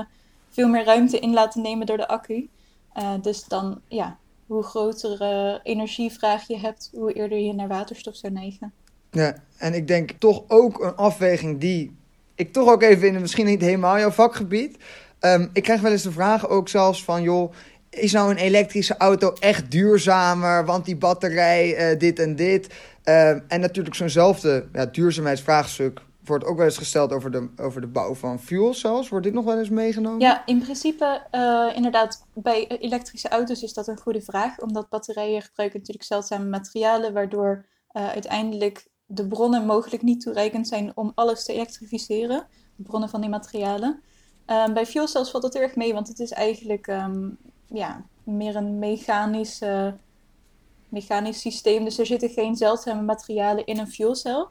veel 0.49 0.67
meer 0.67 0.83
ruimte 0.83 1.19
in 1.19 1.33
laten 1.33 1.61
nemen 1.61 1.85
door 1.85 1.97
de 1.97 2.07
accu. 2.07 2.49
Uh, 2.97 3.13
dus 3.21 3.43
dan, 3.43 3.81
ja, 3.87 4.17
hoe 4.45 4.63
grotere 4.63 5.59
energievraag 5.63 6.47
je 6.47 6.57
hebt, 6.57 6.89
hoe 6.93 7.13
eerder 7.13 7.37
je 7.37 7.53
naar 7.53 7.67
waterstof 7.67 8.15
zou 8.15 8.33
neigen. 8.33 8.73
Ja, 9.11 9.35
en 9.57 9.73
ik 9.73 9.87
denk 9.87 10.11
toch 10.11 10.43
ook 10.47 10.83
een 10.83 10.95
afweging 10.95 11.59
die 11.59 11.95
ik 12.35 12.53
toch 12.53 12.69
ook 12.69 12.81
even 12.81 13.07
in, 13.07 13.21
misschien 13.21 13.45
niet 13.45 13.61
helemaal 13.61 13.99
jouw 13.99 14.11
vakgebied. 14.11 14.77
Um, 15.19 15.49
ik 15.53 15.63
krijg 15.63 15.81
wel 15.81 15.91
eens 15.91 16.03
de 16.03 16.11
vraag 16.11 16.47
ook 16.49 16.69
zelfs 16.69 17.03
van, 17.03 17.21
joh, 17.21 17.53
is 17.89 18.11
nou 18.11 18.31
een 18.31 18.37
elektrische 18.37 18.97
auto 18.97 19.33
echt 19.39 19.71
duurzamer? 19.71 20.65
Want 20.65 20.85
die 20.85 20.97
batterij, 20.97 21.97
dit 21.97 22.19
en 22.19 22.35
dit. 22.35 22.73
Uh, 23.05 23.29
en 23.29 23.59
natuurlijk 23.59 23.95
zo'nzelfde 23.95 24.67
ja, 24.73 24.85
duurzaamheidsvraagstuk 24.85 26.01
wordt 26.23 26.45
ook 26.45 26.57
wel 26.57 26.65
eens 26.65 26.77
gesteld 26.77 27.11
over 27.11 27.31
de, 27.31 27.49
over 27.57 27.81
de 27.81 27.87
bouw 27.87 28.13
van 28.13 28.39
fuel 28.39 28.73
cells. 28.73 29.09
Wordt 29.09 29.25
dit 29.25 29.33
nog 29.33 29.45
wel 29.45 29.57
eens 29.57 29.69
meegenomen? 29.69 30.19
Ja, 30.19 30.45
in 30.45 30.59
principe 30.59 31.27
uh, 31.31 31.71
inderdaad, 31.75 32.25
bij 32.33 32.67
elektrische 32.67 33.29
auto's 33.29 33.63
is 33.63 33.73
dat 33.73 33.87
een 33.87 33.99
goede 33.99 34.21
vraag. 34.21 34.59
Omdat 34.59 34.89
batterijen 34.89 35.41
gebruiken 35.41 35.79
natuurlijk 35.79 36.07
zeldzame 36.07 36.45
materialen, 36.45 37.13
waardoor 37.13 37.65
uh, 37.91 38.07
uiteindelijk 38.07 38.87
de 39.05 39.27
bronnen 39.27 39.65
mogelijk 39.65 40.03
niet 40.03 40.21
toereikend 40.21 40.67
zijn 40.67 40.91
om 40.95 41.11
alles 41.15 41.45
te 41.45 41.53
elektrificeren. 41.53 42.47
De 42.75 42.83
bronnen 42.83 43.09
van 43.09 43.21
die 43.21 43.29
materialen. 43.29 44.01
Uh, 44.47 44.73
bij 44.73 44.85
fuel 44.85 45.07
cells 45.07 45.31
valt 45.31 45.43
dat 45.43 45.55
erg 45.55 45.75
mee, 45.75 45.93
want 45.93 46.07
het 46.07 46.19
is 46.19 46.31
eigenlijk 46.31 46.87
um, 46.87 47.37
ja, 47.65 48.05
meer 48.23 48.55
een 48.55 48.79
mechanisch, 48.79 49.61
mechanisch 50.89 51.41
systeem. 51.41 51.83
Dus 51.83 51.97
er 51.97 52.05
zitten 52.05 52.29
geen 52.29 52.55
zeldzame 52.55 53.01
materialen 53.01 53.65
in 53.65 53.77
een 53.77 53.91
fuelcel. 53.91 54.49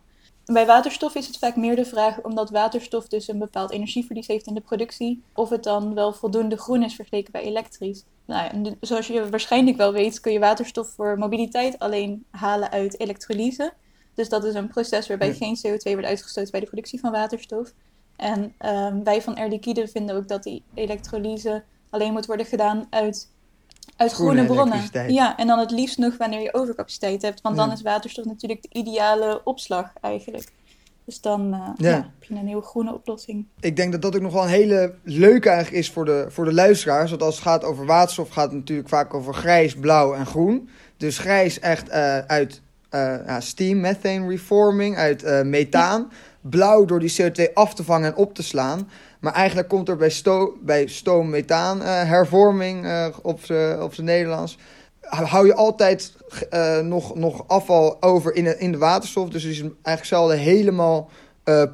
Bij 0.52 0.66
waterstof 0.66 1.14
is 1.14 1.26
het 1.26 1.38
vaak 1.38 1.57
meer 1.57 1.76
de 1.76 1.85
vraag, 1.85 2.21
omdat 2.23 2.50
waterstof 2.50 3.09
dus 3.09 3.28
een 3.28 3.38
bepaald 3.38 3.71
energieverlies 3.71 4.26
heeft 4.26 4.47
in 4.47 4.54
de 4.54 4.61
productie, 4.61 5.23
of 5.35 5.49
het 5.49 5.62
dan 5.62 5.95
wel 5.95 6.12
voldoende 6.12 6.57
groen 6.57 6.83
is 6.83 6.95
vergeleken 6.95 7.33
bij 7.33 7.42
elektrisch. 7.42 8.04
Nou 8.25 8.64
ja, 8.64 8.75
zoals 8.80 9.07
je 9.07 9.30
waarschijnlijk 9.30 9.76
wel 9.76 9.92
weet, 9.92 10.21
kun 10.21 10.33
je 10.33 10.38
waterstof 10.38 10.88
voor 10.88 11.19
mobiliteit 11.19 11.78
alleen 11.78 12.25
halen 12.30 12.71
uit 12.71 13.00
elektrolyse. 13.00 13.73
Dus 14.14 14.28
dat 14.28 14.45
is 14.45 14.54
een 14.54 14.69
proces 14.69 15.09
waarbij 15.09 15.28
ja. 15.28 15.35
geen 15.35 15.57
CO2 15.57 15.83
wordt 15.83 16.07
uitgestoten 16.07 16.50
bij 16.50 16.61
de 16.61 16.66
productie 16.66 17.00
van 17.00 17.11
waterstof. 17.11 17.73
En 18.16 18.54
um, 18.66 19.04
wij 19.04 19.23
van 19.23 19.35
Air 19.35 19.49
Liquide 19.49 19.88
vinden 19.88 20.16
ook 20.16 20.28
dat 20.28 20.42
die 20.42 20.62
elektrolyse 20.75 21.64
alleen 21.90 22.12
moet 22.12 22.26
worden 22.26 22.47
gedaan 22.47 22.87
uit, 22.90 23.30
uit 24.00 24.12
groene, 24.12 24.45
groene 24.45 24.66
bronnen. 24.69 25.12
Ja, 25.12 25.37
en 25.37 25.47
dan 25.47 25.59
het 25.59 25.71
liefst 25.71 25.99
nog 25.99 26.16
wanneer 26.16 26.40
je 26.40 26.54
overcapaciteit 26.54 27.23
hebt. 27.23 27.40
Want 27.40 27.57
ja. 27.57 27.64
dan 27.64 27.73
is 27.73 27.83
waterstof 27.83 28.25
natuurlijk 28.25 28.62
de 28.62 28.69
ideale 28.73 29.40
opslag 29.45 29.92
eigenlijk. 30.00 30.49
Dus 31.04 31.21
dan 31.21 31.54
uh, 31.54 31.69
ja. 31.76 31.88
Ja, 31.88 31.95
heb 31.95 32.28
je 32.28 32.35
een 32.35 32.47
heel 32.47 32.61
groene 32.61 32.95
oplossing. 32.95 33.47
Ik 33.61 33.76
denk 33.76 33.92
dat 33.92 34.02
dat 34.02 34.14
ook 34.16 34.23
nog 34.23 34.33
wel 34.33 34.42
een 34.42 34.49
hele 34.49 34.95
leuke 35.02 35.49
eigenlijk 35.49 35.78
is 35.78 35.90
voor 35.90 36.04
de, 36.04 36.26
voor 36.28 36.45
de 36.45 36.52
luisteraars. 36.52 37.11
Want 37.11 37.23
als 37.23 37.35
het 37.35 37.45
gaat 37.45 37.64
over 37.64 37.87
waterstof 37.87 38.28
gaat 38.28 38.49
het 38.49 38.59
natuurlijk 38.59 38.88
vaak 38.88 39.14
over 39.14 39.35
grijs, 39.35 39.75
blauw 39.75 40.14
en 40.14 40.26
groen. 40.26 40.69
Dus 40.97 41.19
grijs 41.19 41.59
echt 41.59 41.88
uh, 41.88 42.19
uit 42.19 42.61
uh, 42.90 43.37
steam, 43.38 43.80
methane 43.80 44.28
reforming, 44.28 44.97
uit 44.97 45.45
methaan. 45.45 46.07
Ja. 46.11 46.16
Blauw 46.40 46.85
door 46.85 47.00
die 47.00 47.23
CO2 47.23 47.52
af 47.54 47.75
te 47.75 47.85
vangen 47.85 48.12
en 48.12 48.16
op 48.16 48.35
te 48.35 48.42
slaan. 48.42 48.88
Maar 49.21 49.33
eigenlijk 49.33 49.69
komt 49.69 49.89
er 49.89 49.97
bij, 49.97 50.11
sto 50.11 50.57
bij 50.61 50.87
stoom-methaan 50.87 51.79
uh, 51.79 51.85
hervorming 51.85 52.85
uh, 52.85 53.07
op 53.23 53.95
zijn 53.95 54.07
Nederlands. 54.07 54.59
Hou 55.00 55.47
je 55.47 55.55
altijd 55.55 56.12
uh, 56.55 56.79
nog, 56.79 57.15
nog 57.15 57.49
afval 57.49 58.03
over 58.03 58.35
in 58.35 58.45
de, 58.45 58.59
in 58.59 58.73
de 58.73 58.79
waterstof. 58.79 59.29
Dus 59.29 59.43
het 59.43 59.53
is 59.53 59.61
eigenlijk 59.61 60.05
zelden 60.05 60.39
helemaal 60.39 61.11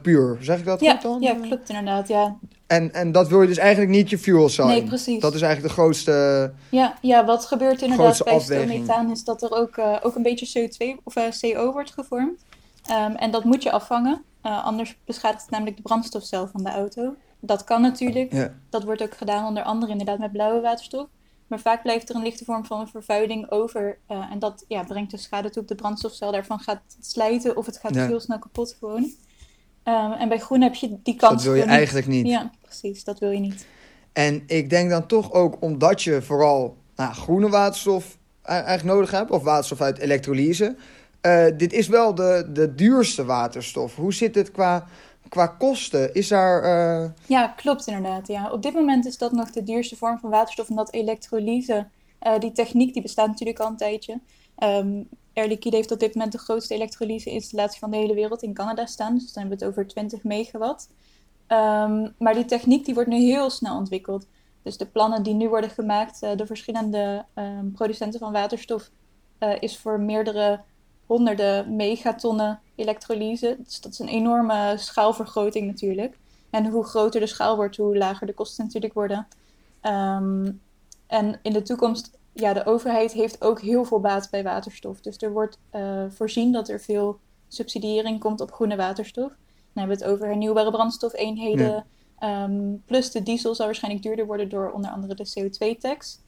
puur. 0.03 0.38
Zeg 0.41 0.59
ik 0.59 0.65
dat 0.65 0.81
ja, 0.81 0.93
goed 0.93 1.03
dan? 1.03 1.21
Ja, 1.21 1.35
klopt 1.35 1.69
inderdaad. 1.69 2.09
Ja. 2.09 2.37
En, 2.67 2.93
en 2.93 3.12
dat 3.12 3.29
wil 3.29 3.41
je 3.41 3.49
dus 3.49 3.59
eigenlijk 3.59 3.91
niet 3.91 4.11
je 4.11 4.19
fuel 4.19 4.49
zijn. 4.49 4.69
Nee, 4.69 4.85
precies. 4.85 5.21
Dat 5.21 5.35
is 5.35 5.43
eigenlijk 5.43 5.75
de 5.75 5.81
grootste... 5.81 6.53
Ja, 6.71 6.95
ja 7.00 7.25
wat 7.25 7.45
gebeurt 7.45 7.83
inderdaad 7.83 8.25
bij 8.25 8.41
stoommethaan 8.41 9.11
is 9.11 9.25
dat 9.25 9.43
er 9.43 9.50
ook, 9.50 9.76
eh, 9.76 9.97
ook 10.03 10.15
een 10.15 10.23
beetje 10.23 10.69
CO2 10.69 11.00
of 11.05 11.17
eh, 11.17 11.25
CO 11.41 11.73
wordt 11.73 11.93
gevormd. 11.93 12.45
Ehm, 12.87 13.15
en 13.15 13.31
dat 13.31 13.45
moet 13.45 13.62
je 13.62 13.71
afvangen. 13.71 14.23
Eh, 14.43 14.65
anders 14.65 14.97
beschadigt 15.05 15.43
het 15.43 15.50
namelijk 15.50 15.76
de 15.76 15.83
brandstofcel 15.83 16.47
van 16.47 16.62
de 16.62 16.71
auto. 16.71 17.15
Dat 17.47 17.65
kan 17.65 17.81
natuurlijk. 17.83 18.33
Ja. 18.33 18.55
Dat 18.71 18.85
wordt 18.85 19.03
ook 19.03 19.17
gedaan 19.17 19.47
onder 19.47 19.62
andere 19.62 19.93
inderdaad 19.93 20.19
met 20.19 20.33
blauwe 20.33 20.61
waterstof. 20.61 21.07
Maar 21.47 21.59
vaak 21.61 21.83
blijft 21.83 22.09
er 22.09 22.15
een 22.17 22.23
lichte 22.23 22.45
vorm 22.45 22.65
van 22.65 22.88
vervuiling 22.88 23.50
over. 23.50 23.99
eh, 24.07 24.31
en 24.31 24.38
dat 24.38 24.65
ja, 24.69 24.83
brengt 24.85 25.11
dus 25.11 25.23
schade 25.23 25.50
toe 25.50 25.62
op 25.62 25.69
de 25.69 25.75
brandstofcel. 25.75 26.33
Daarvan 26.33 26.59
gaat 26.59 26.81
het 26.97 27.07
slijten 27.07 27.57
of 27.57 27.67
het 27.67 27.79
gaat 27.79 27.95
Ja. 27.95 28.07
heel 28.07 28.21
snel 28.21 28.38
kapot 28.38 28.76
gewoon. 28.79 29.11
Ehm, 29.83 30.12
en 30.12 30.29
bij 30.29 30.38
groen 30.38 30.61
heb 30.61 30.75
je 30.75 30.97
die 31.03 31.17
kans 31.17 31.33
Dat 31.33 31.43
wil 31.43 31.55
je 31.55 31.62
eigenlijk 31.62 32.07
niet. 32.07 32.26
Ja, 32.26 32.50
precies. 32.62 33.05
Dat 33.05 33.19
wil 33.19 33.31
je 33.31 33.38
niet. 33.41 33.67
En 34.12 34.43
ik 34.47 34.71
denk 34.71 34.91
dan 34.91 35.07
toch 35.07 35.33
ook 35.33 35.57
omdat 35.61 36.03
je 36.03 36.23
vooral 36.23 36.76
nou, 36.97 37.15
groene 37.15 37.49
waterstof 37.49 38.05
e- 38.15 38.17
eigenlijk 38.43 38.85
nodig 38.85 39.11
hebt, 39.11 39.31
of 39.31 39.43
waterstof 39.43 39.81
uit 39.81 39.99
elektrolyse. 39.99 40.76
eh, 41.21 41.45
dit 41.57 41.73
is 41.73 41.88
wel 41.88 42.15
de, 42.15 42.49
de 42.53 42.75
duurste 42.75 43.25
waterstof. 43.25 43.95
Hoe 43.97 44.15
zit 44.15 44.35
het 44.35 44.50
qua, 44.50 44.87
qua 45.28 45.47
kosten? 45.47 46.14
Is 46.14 46.28
daar. 46.28 46.62
eh, 46.62 47.11
Ja, 47.26 47.47
klopt 47.49 47.87
inderdaad. 47.87 48.26
Ja. 48.26 48.50
Op 48.50 48.62
dit 48.62 48.75
moment 48.75 49.06
is 49.06 49.18
dat 49.18 49.33
nog 49.33 49.50
de 49.50 49.62
duurste 49.62 49.97
vorm 49.97 50.18
van 50.18 50.30
waterstof. 50.30 50.68
Omdat 50.68 50.92
elektrolyse, 50.92 51.88
eh, 52.18 52.38
die 52.38 52.52
techniek, 52.52 52.92
die 52.92 53.02
bestaat 53.02 53.26
natuurlijk 53.26 53.59
al 53.59 53.68
een 53.68 53.76
tijdje. 53.76 54.21
Ehm 54.56 55.02
Air 55.35 55.56
heeft 55.61 55.90
op 55.92 55.99
dit 55.99 56.14
moment 56.14 56.33
de 56.33 56.38
grootste 56.38 56.75
elektrolyse-installatie 56.75 57.78
van 57.78 57.90
de 57.90 57.97
hele 57.97 58.14
wereld 58.14 58.42
in 58.42 58.54
Canada 58.54 58.87
staan. 58.87 59.14
Dus 59.14 59.33
dan 59.33 59.42
hebben 59.42 59.59
we 59.59 59.64
het 59.64 59.75
over 59.75 59.87
20 59.90 60.25
megawatt. 60.25 60.88
Ehm, 61.47 62.09
maar 62.18 62.35
die 62.35 62.45
techniek 62.45 62.85
die 62.85 62.95
wordt 62.95 63.09
nu 63.09 63.16
heel 63.16 63.50
snel 63.50 63.76
ontwikkeld. 63.76 64.26
Dus 64.62 64.76
de 64.76 64.87
plannen 64.87 65.23
die 65.23 65.35
nu 65.35 65.49
worden 65.49 65.71
gemaakt, 65.71 66.23
eh, 66.23 66.37
de 66.37 66.47
verschillende 66.47 67.25
ehm, 67.35 67.71
producenten 67.71 68.21
van 68.21 68.33
waterstof, 68.33 68.90
is 69.61 69.78
voor 69.78 70.00
meerdere 70.00 70.61
honderden 71.06 71.76
megatonnen 71.76 72.60
elektrolyse. 72.75 73.56
Dus 73.64 73.80
dat 73.80 73.92
is 73.92 73.98
een 73.98 74.08
enorme 74.08 74.75
schaalvergroting 74.76 75.66
natuurlijk. 75.66 76.16
En 76.50 76.66
hoe 76.66 76.84
groter 76.84 77.20
de 77.20 77.26
schaal 77.26 77.56
wordt, 77.56 77.76
hoe 77.76 77.96
lager 77.96 78.26
de 78.26 78.34
kosten 78.34 78.64
natuurlijk 78.64 78.94
worden. 78.94 79.26
Ehm, 79.80 80.50
en 81.06 81.38
in 81.42 81.52
de 81.52 81.62
toekomst, 81.62 82.18
ja, 82.32 82.52
de 82.52 82.66
overheid 82.66 83.12
heeft 83.12 83.44
ook 83.44 83.60
heel 83.60 83.84
veel 83.84 84.00
baat 84.00 84.30
bij 84.30 84.42
waterstof. 84.42 85.00
Dus 85.00 85.16
er 85.16 85.32
wordt 85.32 85.58
eh, 85.70 86.04
voorzien 86.08 86.52
dat 86.52 86.68
er 86.68 86.80
veel 86.80 87.18
subsidiëring 87.48 88.20
komt 88.20 88.40
op 88.40 88.52
groene 88.52 88.76
waterstof. 88.76 89.28
Dan 89.28 89.84
hebben 89.84 89.96
we 89.96 90.04
het 90.04 90.12
over 90.12 90.26
hernieuwbare 90.26 90.70
brandstofeenheden. 90.70 91.66
Ja. 91.66 91.84
Ehm, 92.18 92.75
plus 92.86 93.10
de 93.10 93.22
diesel 93.22 93.54
zal 93.54 93.66
waarschijnlijk 93.66 94.04
duurder 94.04 94.26
worden 94.26 94.48
door 94.48 94.70
onder 94.70 94.90
andere 94.90 95.14
de 95.14 95.28
CO2-tax. 95.28 96.18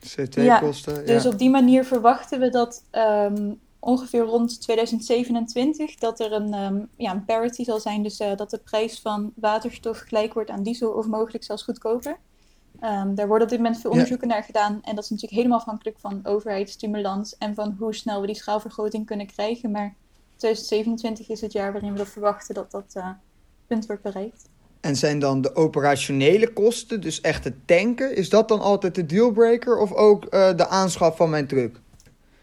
CO2-kosten? 0.00 1.06
Dus 1.06 1.22
ja. 1.22 1.30
op 1.30 1.38
die 1.38 1.50
manier 1.50 1.84
verwachten 1.84 2.40
we 2.40 2.48
dat 2.48 2.84
ehm, 2.90 3.52
ongeveer 3.78 4.20
rond 4.22 4.60
2027 4.60 5.94
dat 5.94 6.20
er 6.20 6.32
een, 6.32 6.54
ehm, 6.54 6.78
ja, 6.96 7.10
een 7.12 7.24
parity 7.24 7.64
zal 7.64 7.80
zijn. 7.80 8.02
Dus 8.02 8.18
eh, 8.18 8.36
dat 8.36 8.50
de 8.50 8.58
prijs 8.58 9.00
van 9.00 9.32
waterstof 9.34 9.98
gelijk 9.98 10.34
wordt 10.34 10.50
aan 10.50 10.62
diesel 10.62 10.90
of 10.90 11.06
mogelijk 11.06 11.44
zelfs 11.44 11.62
goedkoper. 11.62 12.16
Ehm, 12.80 13.14
daar 13.14 13.26
worden 13.26 13.44
op 13.46 13.48
dit 13.52 13.58
moment 13.62 13.80
veel 13.80 13.90
Ja. 13.90 13.96
onderzoeken 13.96 14.28
naar 14.28 14.42
gedaan. 14.42 14.80
En 14.82 14.94
dat 14.94 15.04
is 15.04 15.10
natuurlijk 15.10 15.38
helemaal 15.38 15.58
afhankelijk 15.58 15.96
van 15.98 16.20
overheidsstimulans 16.22 17.36
en 17.38 17.54
van 17.54 17.76
hoe 17.78 17.94
snel 17.94 18.20
we 18.20 18.26
die 18.26 18.36
schaalvergroting 18.36 19.06
kunnen 19.06 19.26
krijgen. 19.26 19.70
Maar 19.70 19.94
2027 20.36 21.28
is 21.28 21.40
het 21.40 21.52
jaar 21.52 21.72
waarin 21.72 21.92
we 21.92 21.98
dat 21.98 22.08
verwachten 22.08 22.54
dat 22.54 22.70
dat 22.70 22.92
eh, 22.94 23.08
punt 23.66 23.86
wordt 23.86 24.02
bereikt. 24.02 24.48
En 24.80 24.96
zijn 24.96 25.18
dan 25.18 25.40
de 25.40 25.54
operationele 25.54 26.52
kosten, 26.52 27.00
dus 27.00 27.20
echt 27.20 27.44
het 27.44 27.54
tanken, 27.66 28.16
is 28.16 28.28
dat 28.28 28.48
dan 28.48 28.60
altijd 28.60 28.94
de 28.94 29.06
dealbreaker 29.06 29.78
of 29.78 29.92
ook 29.92 30.24
eh, 30.24 30.56
de 30.56 30.66
aanschaf 30.68 31.16
van 31.16 31.30
mijn 31.30 31.46
truck? 31.46 31.80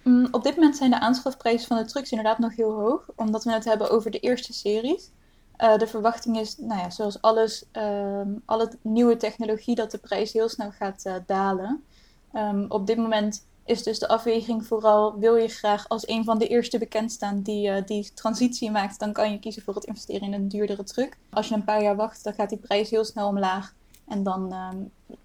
Mm, 0.05 0.27
op 0.31 0.43
dit 0.43 0.55
moment 0.55 0.77
zijn 0.77 0.89
de 0.89 0.99
aanschafprijzen 0.99 1.67
van 1.67 1.77
de 1.77 1.85
trucks 1.85 2.11
inderdaad 2.11 2.39
nog 2.39 2.55
heel 2.55 2.71
hoog, 2.71 3.05
omdat 3.15 3.43
we 3.43 3.51
het 3.51 3.65
hebben 3.65 3.89
over 3.89 4.11
de 4.11 4.19
eerste 4.19 4.53
series. 4.53 5.11
Eh, 5.55 5.77
de 5.77 5.87
verwachting 5.87 6.39
is, 6.39 6.57
nou 6.57 6.79
ja, 6.79 6.89
zoals 6.89 7.21
alles, 7.21 7.65
ehm, 7.71 8.29
alle 8.45 8.71
nieuwe 8.81 9.17
technologie, 9.17 9.75
dat 9.75 9.91
de 9.91 9.97
prijs 9.97 10.33
heel 10.33 10.49
snel 10.49 10.71
gaat 10.71 11.05
eh, 11.05 11.15
dalen. 11.25 11.83
Ehm, 12.31 12.65
op 12.67 12.87
dit 12.87 12.97
moment 12.97 13.47
is 13.65 13.83
dus 13.83 13.99
de 13.99 14.07
afweging 14.07 14.65
vooral, 14.65 15.19
wil 15.19 15.35
je 15.35 15.47
graag 15.47 15.89
als 15.89 16.07
een 16.07 16.23
van 16.23 16.37
de 16.39 16.47
eerste 16.47 16.77
bekend 16.77 17.11
staan 17.11 17.41
die 17.41 17.69
eh, 17.69 17.85
die 17.85 18.13
transitie 18.13 18.71
maakt, 18.71 18.99
dan 18.99 19.13
kan 19.13 19.31
je 19.31 19.39
kiezen 19.39 19.61
voor 19.61 19.75
het 19.75 19.85
investeren 19.85 20.21
in 20.21 20.33
een 20.33 20.47
duurdere 20.47 20.83
truck. 20.83 21.17
Als 21.29 21.47
je 21.47 21.55
een 21.55 21.63
paar 21.63 21.81
jaar 21.81 21.95
wacht, 21.95 22.23
dan 22.23 22.33
gaat 22.33 22.49
die 22.49 22.57
prijs 22.57 22.89
heel 22.89 23.05
snel 23.05 23.27
omlaag. 23.27 23.73
En 24.07 24.23
dan 24.23 24.51
ehm, 24.51 24.77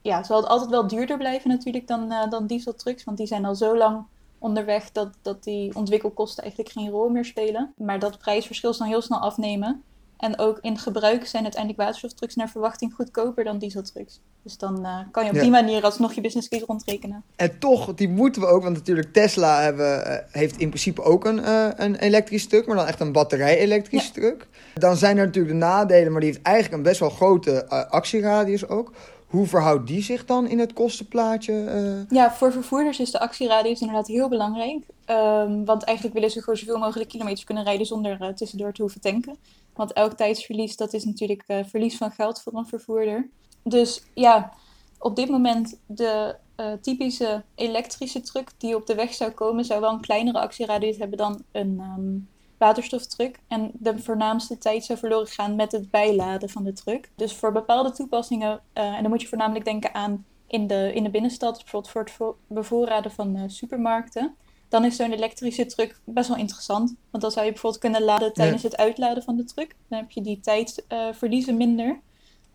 ja, 0.03 0.23
zal 0.23 0.37
het 0.37 0.49
altijd 0.49 0.71
wel 0.71 0.87
duurder 0.87 1.17
blijven 1.17 1.51
natuurlijk 1.51 1.87
dan, 1.87 2.13
dan 2.31 2.47
dieseltrucks, 2.47 3.05
want 3.05 3.17
die 3.17 3.27
zijn 3.27 3.45
al 3.45 3.55
zo 3.55 3.77
lang 3.77 4.05
onderweg 4.41 4.93
dat, 4.93 5.09
dat 5.23 5.45
die 5.45 5.75
ontwikkelkosten 5.75 6.43
eigenlijk 6.43 6.73
geen 6.73 6.91
rol 6.91 7.09
meer 7.09 7.25
spelen. 7.25 7.73
Maar 7.77 7.99
dat 7.99 8.19
prijsverschil 8.19 8.75
zal 8.75 8.87
heel 8.87 9.03
snel 9.03 9.19
afnemen. 9.19 9.83
En 10.17 10.39
ook 10.39 10.59
in 10.61 10.79
gebruik 10.79 11.27
zijn 11.27 11.43
uiteindelijk 11.43 11.83
waterstoftrucks 11.83 12.35
naar 12.35 12.49
verwachting 12.49 12.95
goedkoper 12.95 13.45
dan 13.45 13.59
dieseltrucks. 13.59 14.21
Dus 14.43 14.59
dan 14.59 14.85
eh, 14.85 14.99
kan 15.11 15.23
je 15.25 15.29
op 15.31 15.35
Ja. 15.37 15.43
die 15.43 15.51
manier 15.51 15.83
alsnog 15.85 16.13
je 16.13 16.21
business 16.21 16.49
case 16.49 16.65
rondrekenen. 16.67 17.23
En 17.37 17.59
toch, 17.59 17.95
die 17.95 18.09
moeten 18.09 18.43
we 18.43 18.49
ook, 18.49 18.63
want 18.63 18.77
natuurlijk 18.77 19.13
Tesla 19.13 19.63
hebben, 19.63 20.05
eh, 20.07 20.25
heeft 20.31 20.57
in 20.59 20.69
principe 20.69 21.03
ook 21.03 21.25
een, 21.25 21.45
eh, 21.45 21.69
een 21.77 21.95
elektrisch 21.97 22.43
stuk, 22.43 22.67
maar 22.67 22.77
dan 22.77 22.87
echt 22.87 23.01
een 23.01 23.13
batterij-elektrisch 23.13 24.03
Ja. 24.03 24.09
stuk. 24.09 24.47
Dan 24.75 24.97
zijn 24.97 25.19
er 25.19 25.25
natuurlijk 25.27 25.53
de 25.55 25.59
nadelen, 25.61 26.13
maar 26.13 26.21
die 26.21 26.31
heeft 26.31 26.43
eigenlijk 26.45 26.77
een 26.77 26.83
best 26.83 27.01
wel 27.01 27.11
grote 27.11 27.69
actieradius 27.91 28.69
ook. 28.69 28.93
Hoe 29.31 29.47
verhoudt 29.47 29.87
die 29.87 30.03
zich 30.03 30.25
dan 30.25 30.47
in 30.47 30.59
het 30.59 30.73
kostenplaatje? 30.73 31.65
eh? 31.65 32.17
Ja, 32.17 32.33
voor 32.33 32.53
vervoerders 32.53 33.01
is 33.01 33.11
de 33.11 33.21
actieradius 33.21 33.81
inderdaad 33.81 34.07
heel 34.07 34.29
belangrijk. 34.29 34.85
Ehm, 35.05 35.65
want 35.65 35.83
eigenlijk 35.85 36.17
willen 36.17 36.31
ze 36.31 36.41
gewoon 36.41 36.59
zoveel 36.59 36.79
mogelijk 36.79 37.09
kilometers 37.09 37.45
kunnen 37.45 37.65
rijden 37.65 37.87
zonder 37.87 38.21
eh, 38.21 38.29
tussendoor 38.29 38.73
te 38.73 38.83
hoeven 38.83 39.01
tanken. 39.01 39.37
Want 39.75 39.93
elk 39.93 40.13
tijdsverlies, 40.13 40.77
dat 40.77 40.93
is 40.93 41.05
natuurlijk 41.05 41.43
eh, 41.47 41.59
verlies 41.67 41.97
van 41.97 42.11
geld 42.11 42.43
voor 42.43 42.55
een 42.55 42.67
vervoerder. 42.67 43.29
Dus 43.63 44.03
ja, 44.15 44.53
op 44.99 45.17
dit 45.17 45.29
moment 45.29 45.79
de 45.87 46.37
typische 46.81 47.43
elektrische 47.55 48.21
truck 48.21 48.51
die 48.59 48.77
op 48.77 48.87
de 48.87 48.95
weg 48.95 49.15
zou 49.15 49.31
komen, 49.31 49.65
zou 49.65 49.81
wel 49.81 49.93
een 49.93 50.01
kleinere 50.01 50.41
actieradius 50.41 50.99
hebben 50.99 51.19
dan 51.19 51.43
een 51.53 51.81
ehm, 51.81 52.40
waterstoftruck. 52.61 53.39
En 53.49 53.71
de 53.75 53.99
voornaamste 53.99 54.59
tijd 54.59 54.85
zou 54.85 54.99
verloren 54.99 55.27
gaan 55.27 55.57
met 55.57 55.73
het 55.73 55.91
bijladen 55.91 56.49
van 56.49 56.65
de 56.65 56.73
truck. 56.73 57.11
Dus 57.17 57.35
voor 57.35 57.53
bepaalde 57.53 57.91
toepassingen, 57.93 58.61
eh, 58.73 58.85
en 58.85 59.01
dan 59.03 59.11
moet 59.11 59.23
je 59.23 59.29
voornamelijk 59.29 59.65
denken 59.65 59.95
aan 59.95 60.25
in 60.47 60.67
de, 60.67 60.91
in 60.95 61.03
de 61.03 61.11
binnenstad, 61.11 61.57
bijvoorbeeld 61.59 61.93
voor 61.93 62.01
het 62.03 62.11
vo- 62.11 62.37
bevoorraden 62.47 63.11
van 63.13 63.37
eh, 63.37 63.43
supermarkten. 63.47 64.35
Dan 64.69 64.85
is 64.85 64.97
zo'n 64.97 65.13
elektrische 65.13 65.67
truck 65.67 66.01
best 66.05 66.29
wel 66.29 66.37
interessant. 66.37 66.95
Want 67.11 67.23
dan 67.23 67.33
zou 67.33 67.45
je 67.47 67.51
bijvoorbeeld 67.53 67.83
kunnen 67.83 68.03
laden 68.03 68.33
tijdens 68.33 68.63
het 68.63 68.77
uitladen 68.77 69.23
van 69.23 69.37
de 69.37 69.45
truck. 69.45 69.75
Dan 69.89 69.99
heb 69.99 70.11
je 70.11 70.21
die 70.23 70.41
tijdverliezen 70.41 71.57
minder. 71.57 72.01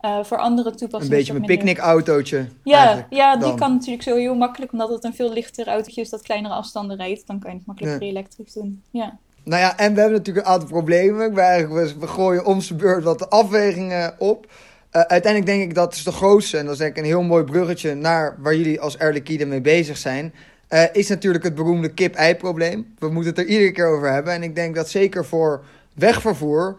Eh, 0.00 0.24
voor 0.24 0.38
andere 0.38 0.70
toepassingen. 0.74 1.12
een 1.12 1.18
beetje 1.18 1.32
minder. 1.32 1.50
picknickautootje. 1.56 2.46
Ja, 2.64 3.06
ja 3.10 3.32
die 3.36 3.46
dan. 3.48 3.56
kan 3.56 3.72
natuurlijk 3.72 4.02
zo 4.02 4.16
heel 4.16 4.34
makkelijk, 4.34 4.72
omdat 4.72 4.88
het 4.88 5.04
een 5.04 5.14
veel 5.14 5.32
lichter 5.32 5.66
autootje 5.66 6.00
is 6.00 6.10
dat 6.10 6.22
kleinere 6.22 6.54
afstanden 6.54 6.96
rijdt. 6.96 7.26
Dan 7.26 7.38
kan 7.38 7.50
je 7.50 7.56
het 7.56 7.66
makkelijker 7.66 8.02
Ja. 8.02 8.08
elektrisch 8.08 8.52
doen. 8.52 8.82
Ja. 8.90 9.18
Nou 9.46 9.60
ja, 9.60 9.78
en 9.78 9.94
we 9.94 10.00
hebben 10.00 10.18
natuurlijk 10.18 10.46
een 10.46 10.52
aantal 10.52 10.68
problemen. 10.68 11.34
We, 11.34 11.94
we- 11.98 12.06
gooien 12.06 12.44
om 12.44 12.60
zijn 12.60 12.78
beurt 12.78 13.04
wat 13.04 13.18
de 13.18 13.28
afwegingen 13.28 14.14
op. 14.18 14.46
Eh, 14.90 15.00
uiteindelijk 15.00 15.46
denk 15.52 15.62
ik 15.62 15.74
dat 15.74 15.94
is 15.94 16.04
de 16.04 16.12
grootste, 16.12 16.58
en 16.58 16.66
dat 16.66 16.74
is 16.74 16.80
ik 16.80 16.96
een 16.96 17.04
heel 17.04 17.22
mooi 17.22 17.44
bruggetje 17.44 17.94
naar 17.94 18.36
waar 18.38 18.54
jullie 18.54 18.80
als 18.80 18.98
Air 18.98 19.12
Liquide 19.12 19.46
mee 19.46 19.60
bezig 19.60 19.96
zijn. 19.96 20.34
eh, 20.68 20.82
is 20.92 21.08
natuurlijk 21.08 21.44
het 21.44 21.54
beroemde 21.54 21.88
kip-ei-probleem. 21.88 22.94
We 22.98 23.08
moeten 23.08 23.30
het 23.34 23.38
er 23.38 23.46
iedere 23.46 23.72
keer 23.72 23.86
over 23.86 24.12
hebben. 24.12 24.32
En 24.32 24.42
ik 24.42 24.54
denk 24.54 24.74
dat 24.74 24.88
zeker 24.88 25.24
voor 25.24 25.64
wegvervoer 25.94 26.76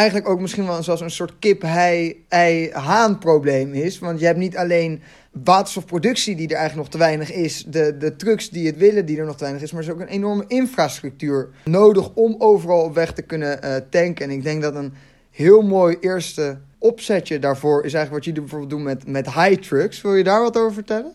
eigenlijk 0.00 0.28
ook 0.28 0.40
misschien 0.40 0.66
wel 0.66 0.82
zoals 0.82 1.00
een 1.00 1.10
soort 1.10 1.32
kip-ei-haan-probleem 1.38 3.74
is. 3.74 3.98
Want 3.98 4.20
je 4.20 4.26
hebt 4.26 4.38
niet 4.38 4.56
alleen 4.56 5.02
waterstofproductie 5.30 6.36
die 6.36 6.48
er 6.48 6.56
eigenlijk 6.56 6.82
nog 6.82 6.92
te 6.92 6.98
weinig 7.06 7.32
is, 7.32 7.64
de, 7.68 7.96
de 7.96 8.16
trucks 8.16 8.50
die 8.50 8.66
het 8.66 8.76
willen 8.76 9.06
die 9.06 9.18
er 9.18 9.26
nog 9.26 9.36
te 9.36 9.42
weinig 9.42 9.62
is, 9.62 9.72
maar 9.72 9.82
er 9.82 9.88
is 9.88 9.94
ook 9.94 10.00
een 10.00 10.06
enorme 10.06 10.44
infrastructuur 10.46 11.48
nodig 11.64 12.10
om 12.14 12.34
overal 12.38 12.82
op 12.82 12.94
weg 12.94 13.12
te 13.12 13.22
kunnen 13.22 13.62
eh, 13.62 13.76
tanken. 13.90 14.24
En 14.24 14.30
ik 14.30 14.42
denk 14.42 14.62
dat 14.62 14.74
een 14.74 14.92
heel 15.30 15.62
mooi 15.62 15.96
eerste 16.00 16.58
opzetje 16.78 17.38
daarvoor 17.38 17.84
is 17.84 17.94
eigenlijk 17.94 18.12
wat 18.12 18.24
jullie 18.24 18.40
bijvoorbeeld 18.40 18.70
doen 18.70 18.82
met, 18.82 19.06
met 19.06 19.34
high 19.34 19.60
trucks. 19.60 20.00
Wil 20.00 20.14
je 20.14 20.24
daar 20.24 20.42
wat 20.42 20.56
over 20.56 20.72
vertellen? 20.72 21.14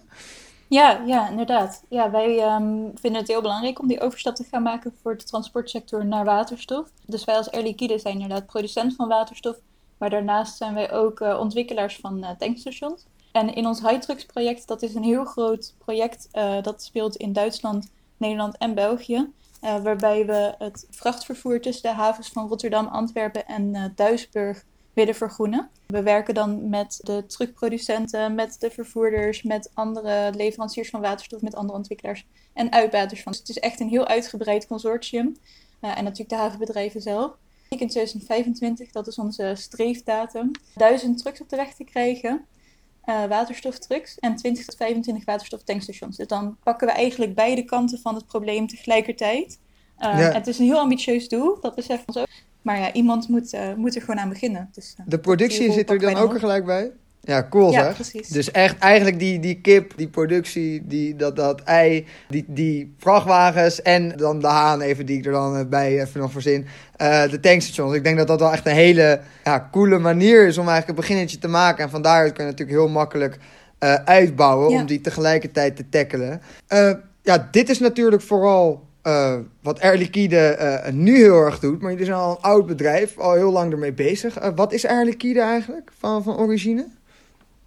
Ja, 0.67 1.01
ja, 1.05 1.29
inderdaad. 1.29 1.83
Ja, 1.89 2.11
wij 2.11 2.39
ehm, 2.39 2.89
vinden 2.95 3.21
het 3.21 3.27
heel 3.27 3.41
belangrijk 3.41 3.79
om 3.79 3.87
die 3.87 4.01
overstap 4.01 4.35
te 4.35 4.43
gaan 4.43 4.63
maken 4.63 4.93
voor 5.01 5.17
de 5.17 5.23
transportsector 5.23 6.05
naar 6.05 6.25
waterstof. 6.25 6.89
Dus 7.05 7.23
wij 7.23 7.35
als 7.35 7.51
Air 7.51 7.63
Liquide 7.63 7.99
zijn 7.99 8.13
inderdaad 8.13 8.45
producent 8.45 8.95
van 8.95 9.07
waterstof, 9.07 9.57
maar 9.97 10.09
daarnaast 10.09 10.57
zijn 10.57 10.73
wij 10.73 10.91
ook 10.91 11.19
eh, 11.19 11.39
ontwikkelaars 11.39 11.95
van 11.95 12.23
eh, 12.23 12.29
tankstations. 12.37 13.05
En 13.31 13.55
in 13.55 13.67
ons 13.67 13.81
Hightrucks 13.81 14.25
project, 14.25 14.67
dat 14.67 14.81
is 14.81 14.95
een 14.95 15.03
heel 15.03 15.25
groot 15.25 15.75
project 15.77 16.27
eh, 16.31 16.61
dat 16.61 16.83
speelt 16.83 17.15
in 17.15 17.33
Duitsland, 17.33 17.91
Nederland 18.17 18.57
en 18.57 18.73
België. 18.73 19.31
waarbij 19.59 20.25
we 20.25 20.55
het 20.57 20.87
vrachtvervoer 20.89 21.61
tussen 21.61 21.89
de 21.89 21.95
havens 21.95 22.29
van 22.29 22.47
Rotterdam, 22.47 22.87
Antwerpen 22.87 23.45
en 23.45 23.93
Duisburg 23.95 24.63
willen 24.95 25.15
vergroenen. 25.15 25.69
We 25.87 26.03
werken 26.03 26.33
dan 26.33 26.69
met 26.69 26.99
de 27.03 27.25
truckproducenten, 27.25 28.35
met 28.35 28.55
de 28.59 28.71
vervoerders, 28.71 29.43
met 29.43 29.71
andere 29.73 30.31
leveranciers 30.35 30.89
van 30.89 31.01
waterstof, 31.01 31.41
met 31.41 31.55
andere 31.55 31.77
ontwikkelaars 31.77 32.25
en 32.53 32.71
uitbaters 32.71 33.23
van. 33.23 33.31
Dus 33.31 33.41
het 33.41 33.49
is 33.49 33.59
echt 33.59 33.79
een 33.79 33.89
heel 33.89 34.07
uitgebreid 34.07 34.67
consortium. 34.67 35.37
Uh, 35.81 35.97
en 35.97 36.03
natuurlijk 36.03 36.29
de 36.29 36.35
havenbedrijven 36.35 37.01
zelf. 37.01 37.31
In 37.69 37.77
2025, 37.87 38.91
dat 38.91 39.07
is 39.07 39.17
onze 39.17 39.53
streefdatum, 39.55 40.51
duizend 40.75 41.17
trucks 41.17 41.41
op 41.41 41.49
de 41.49 41.55
weg 41.55 41.73
te 41.73 41.83
krijgen. 41.83 42.45
Uh, 43.05 43.25
waterstoftrucks 43.25 44.19
en 44.19 44.35
20 44.35 44.65
tot 44.65 44.75
25 44.75 45.25
waterstoftankstations. 45.25 46.17
Dus 46.17 46.27
dan 46.27 46.57
pakken 46.63 46.87
we 46.87 46.93
eigenlijk 46.93 47.35
beide 47.35 47.63
kanten 47.63 47.99
van 47.99 48.15
het 48.15 48.25
probleem 48.25 48.67
tegelijkertijd. 48.67 49.59
Uh, 49.99 50.19
ja. 50.19 50.31
Het 50.31 50.47
is 50.47 50.59
een 50.59 50.65
heel 50.65 50.79
ambitieus 50.79 51.27
doel, 51.27 51.59
dat 51.61 51.75
beseffen 51.75 52.05
we 52.05 52.19
ons 52.19 52.29
ook. 52.29 52.44
Maar 52.65 52.79
ja, 52.79 52.93
iemand 52.93 53.27
moet, 53.27 53.53
uh, 53.53 53.73
moet 53.77 53.95
er 53.95 54.01
gewoon 54.01 54.19
aan 54.19 54.29
beginnen. 54.29 54.69
Dus, 54.73 54.95
de 55.05 55.19
productie 55.19 55.71
zit 55.71 55.89
er 55.89 55.99
dan 55.99 56.15
ook 56.15 56.33
er 56.33 56.39
gelijk 56.39 56.65
bij? 56.65 56.91
Ja, 57.21 57.47
cool 57.49 57.71
ja, 57.71 57.83
zeg. 57.83 57.93
Precies. 57.93 58.27
Dus 58.27 58.51
echt 58.51 58.77
eigenlijk 58.77 59.19
die, 59.19 59.39
die 59.39 59.61
kip, 59.61 59.93
die 59.95 60.07
productie, 60.07 60.87
die, 60.87 61.15
dat, 61.15 61.35
dat 61.35 61.61
ei, 61.61 62.05
die, 62.29 62.45
die 62.47 62.95
vrachtwagens 62.97 63.81
en 63.81 64.17
dan 64.17 64.39
de 64.39 64.47
haan 64.47 64.81
even 64.81 65.05
die 65.05 65.17
ik 65.17 65.25
er 65.25 65.31
dan 65.31 65.69
bij 65.69 66.01
even 66.01 66.19
nog 66.21 66.31
voorzin. 66.31 66.65
Uh, 67.01 67.29
de 67.29 67.39
tankstations. 67.39 67.95
Ik 67.95 68.03
denk 68.03 68.17
dat 68.17 68.27
dat 68.27 68.39
wel 68.39 68.51
echt 68.51 68.65
een 68.65 68.73
hele 68.73 69.19
ja, 69.43 69.69
coole 69.71 69.99
manier 69.99 70.47
is 70.47 70.57
om 70.57 70.67
eigenlijk 70.67 70.89
een 70.89 71.05
beginnetje 71.05 71.37
te 71.37 71.47
maken. 71.47 71.83
En 71.83 71.89
vandaar 71.89 72.31
kun 72.31 72.45
je 72.45 72.51
natuurlijk 72.51 72.77
heel 72.77 72.89
makkelijk 72.89 73.37
uitbouwen 74.05 74.71
ja. 74.71 74.79
om 74.79 74.85
die 74.85 75.01
tegelijkertijd 75.01 75.75
te 75.75 75.89
tackelen. 75.89 76.41
Ja, 77.21 77.47
dit 77.51 77.69
is 77.69 77.79
natuurlijk 77.79 78.21
vooral 78.21 78.84
uh, 79.05 79.37
wat 79.61 79.79
Air 79.81 79.97
Liquide 79.97 80.57
uh, 80.59 80.93
nu 80.93 81.15
heel 81.15 81.41
erg 81.41 81.59
doet, 81.59 81.81
maar 81.81 81.91
jullie 81.91 82.05
zijn 82.05 82.17
al 82.17 82.31
een 82.31 82.41
oud 82.41 82.65
bedrijf, 82.65 83.17
al 83.17 83.33
heel 83.33 83.51
lang 83.51 83.71
ermee 83.71 83.93
bezig. 83.93 84.41
Uh, 84.41 84.49
wat 84.55 84.73
is 84.73 84.85
Air 84.85 85.05
Liquide 85.05 85.41
eigenlijk 85.41 85.91
van, 85.97 86.23
van 86.23 86.37
origine? 86.37 86.87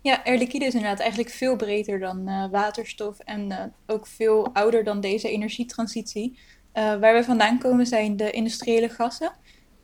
Ja, 0.01 0.21
Air 0.25 0.39
Liquide 0.39 0.65
is 0.65 0.75
inderdaad 0.75 1.01
eigenlijk 1.01 1.31
veel 1.31 1.57
breder 1.57 1.99
dan 1.99 2.49
waterstof 2.51 3.19
en 3.19 3.73
ook 3.87 4.07
veel 4.07 4.51
ouder 4.53 4.85
dan 4.85 5.01
deze 5.01 5.31
energietransitie. 5.31 6.39
waar 6.73 7.15
we 7.15 7.25
vandaan 7.25 7.59
komen 7.59 7.87
zijn 7.87 8.17
de 8.17 8.31
industriële 8.31 8.89
gassen. 8.89 9.33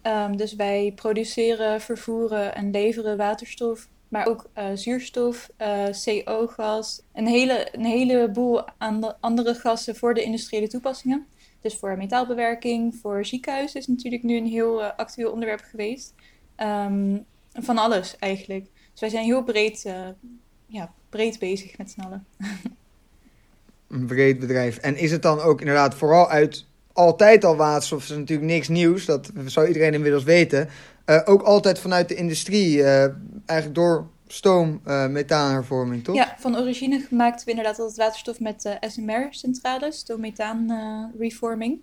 Um, 0.02 0.36
dus 0.36 0.54
wij 0.54 0.92
produceren, 0.94 1.80
vervoeren 1.80 2.54
en 2.54 2.70
leveren 2.70 3.16
waterstof, 3.16 3.88
maar 4.08 4.26
ook 4.26 4.50
zuurstof, 4.74 5.50
CO-gas, 6.04 7.02
een, 7.12 7.26
hele, 7.26 7.68
een 7.72 7.84
heleboel 7.84 8.62
andere 9.20 9.54
gassen 9.54 9.96
voor 9.96 10.14
de 10.14 10.22
industriële 10.22 10.68
toepassingen. 10.68 11.26
Dus 11.64 11.76
voor 11.76 11.96
metaalbewerking, 11.96 12.94
voor 12.94 13.24
ziekenhuizen 13.24 13.80
is 13.80 13.86
natuurlijk 13.86 14.22
nu 14.22 14.36
een 14.36 14.46
heel 14.46 14.80
uh, 14.80 14.90
actueel 14.96 15.30
onderwerp 15.30 15.60
geweest. 15.70 16.14
Um, 16.56 17.24
van 17.52 17.78
alles 17.78 18.16
eigenlijk. 18.18 18.64
Dus 18.92 19.00
wij 19.00 19.08
zijn 19.08 19.24
heel 19.24 19.42
breed, 19.42 19.84
uh, 19.86 20.08
ja, 20.66 20.92
breed 21.08 21.38
bezig 21.38 21.78
met 21.78 21.90
z'n 21.90 22.00
allen. 22.00 22.26
een 23.88 24.06
breed 24.06 24.38
bedrijf. 24.38 24.76
En 24.76 24.96
is 24.96 25.10
het 25.10 25.22
dan 25.22 25.40
ook 25.40 25.60
inderdaad 25.60 25.94
vooral 25.94 26.28
uit 26.28 26.66
altijd 26.92 27.44
al 27.44 27.56
waterstof? 27.56 28.02
is 28.02 28.08
natuurlijk 28.08 28.48
niks 28.48 28.68
nieuws, 28.68 29.04
dat 29.04 29.30
zou 29.46 29.66
iedereen 29.66 29.94
inmiddels 29.94 30.24
weten. 30.24 30.68
Uh, 31.06 31.20
ook 31.24 31.42
altijd 31.42 31.78
vanuit 31.78 32.08
de 32.08 32.14
industrie, 32.14 32.84
eigenlijk 33.46 33.74
door 33.74 34.08
stoom, 34.26 34.80
uh, 34.86 35.06
methaanhervorming, 35.06 36.04
toch? 36.04 36.14
Ja, 36.14 36.34
van 36.38 36.56
origine 36.56 37.00
gemaakt 37.00 37.44
we 37.44 37.50
inderdaad 37.50 37.78
altijd 37.78 37.96
waterstof 37.96 38.40
met 38.40 38.64
uh, 38.64 38.74
SMR-centrales, 38.80 39.98
stoom-methaan-reforming. 39.98 41.80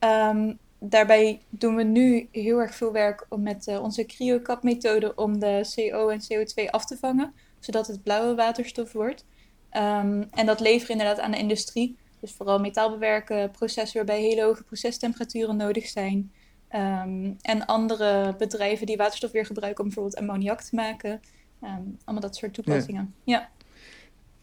Uh, 0.00 0.28
um, 0.28 0.58
daarbij 0.78 1.40
doen 1.48 1.76
we 1.76 1.82
nu 1.82 2.28
heel 2.32 2.58
erg 2.58 2.74
veel 2.74 2.92
werk 2.92 3.26
om 3.28 3.42
met 3.42 3.66
uh, 3.66 3.82
onze 3.82 4.06
cryocap-methode 4.06 5.14
om 5.14 5.38
de 5.38 5.72
CO 5.74 6.08
en 6.08 6.20
CO2 6.20 6.70
af 6.70 6.84
te 6.84 6.96
vangen, 6.96 7.32
zodat 7.60 7.86
het 7.86 8.02
blauwe 8.02 8.34
waterstof 8.34 8.92
wordt. 8.92 9.24
Um, 9.72 10.26
en 10.30 10.46
dat 10.46 10.60
leveren 10.60 10.98
inderdaad 10.98 11.20
aan 11.20 11.30
de 11.30 11.38
industrie. 11.38 11.96
Dus 12.20 12.32
vooral 12.32 12.58
metaalbewerken, 12.58 13.50
processen 13.50 13.96
waarbij 13.96 14.20
hele 14.20 14.42
hoge 14.42 14.62
procestemperaturen 14.62 15.56
nodig 15.56 15.86
zijn. 15.86 16.32
Um, 16.74 17.36
en 17.40 17.66
andere 17.66 18.34
bedrijven 18.38 18.86
die 18.86 18.96
waterstof 18.96 19.30
weer 19.30 19.46
gebruiken 19.46 19.84
om 19.84 19.90
bijvoorbeeld 19.90 20.20
ammoniak 20.20 20.60
te 20.62 20.74
maken. 20.74 21.20
Um, 21.62 21.98
allemaal 22.04 22.22
dat 22.22 22.36
soort 22.36 22.54
toepassingen. 22.54 23.14
Ja. 23.24 23.38
ja. 23.38 23.48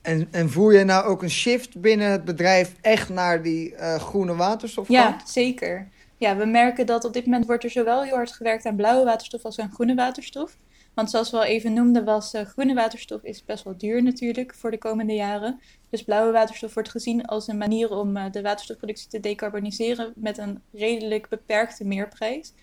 En, 0.01 0.27
en 0.31 0.49
voer 0.49 0.73
je 0.73 0.83
nou 0.83 1.05
ook 1.05 1.23
een 1.23 1.29
shift 1.29 1.81
binnen 1.81 2.11
het 2.11 2.25
bedrijf 2.25 2.75
echt 2.81 3.09
naar 3.09 3.43
die 3.43 3.71
uh, 3.71 3.95
groene 3.95 4.35
waterstof? 4.35 4.87
Ja, 4.87 5.17
zeker. 5.25 5.87
Ja, 6.17 6.37
we 6.37 6.45
merken 6.45 6.85
dat 6.85 7.05
op 7.05 7.13
dit 7.13 7.25
moment 7.25 7.45
wordt 7.45 7.63
er 7.63 7.69
zowel 7.69 8.03
heel 8.03 8.15
hard 8.15 8.31
gewerkt 8.31 8.65
aan 8.65 8.75
blauwe 8.75 9.05
waterstof 9.05 9.43
als 9.43 9.59
aan 9.59 9.71
groene 9.73 9.95
waterstof. 9.95 10.57
Want 10.93 11.09
zoals 11.09 11.31
we 11.31 11.37
al 11.37 11.43
even 11.43 11.73
noemden, 11.73 12.05
was 12.05 12.33
uh, 12.33 12.41
groene 12.41 12.73
waterstof 12.73 13.23
is 13.23 13.45
best 13.45 13.63
wel 13.63 13.77
duur 13.77 14.03
natuurlijk 14.03 14.53
voor 14.55 14.71
de 14.71 14.77
komende 14.77 15.13
jaren. 15.13 15.59
Dus 15.89 16.03
blauwe 16.03 16.31
waterstof 16.31 16.73
wordt 16.73 16.89
gezien 16.89 17.25
als 17.25 17.47
een 17.47 17.57
manier 17.57 17.91
om 17.91 18.17
uh, 18.17 18.25
de 18.31 18.41
waterstofproductie 18.41 19.07
te 19.07 19.19
decarboniseren 19.19 20.13
met 20.15 20.37
een 20.37 20.61
redelijk 20.71 21.29
beperkte 21.29 21.85
meerprijs. 21.85 22.53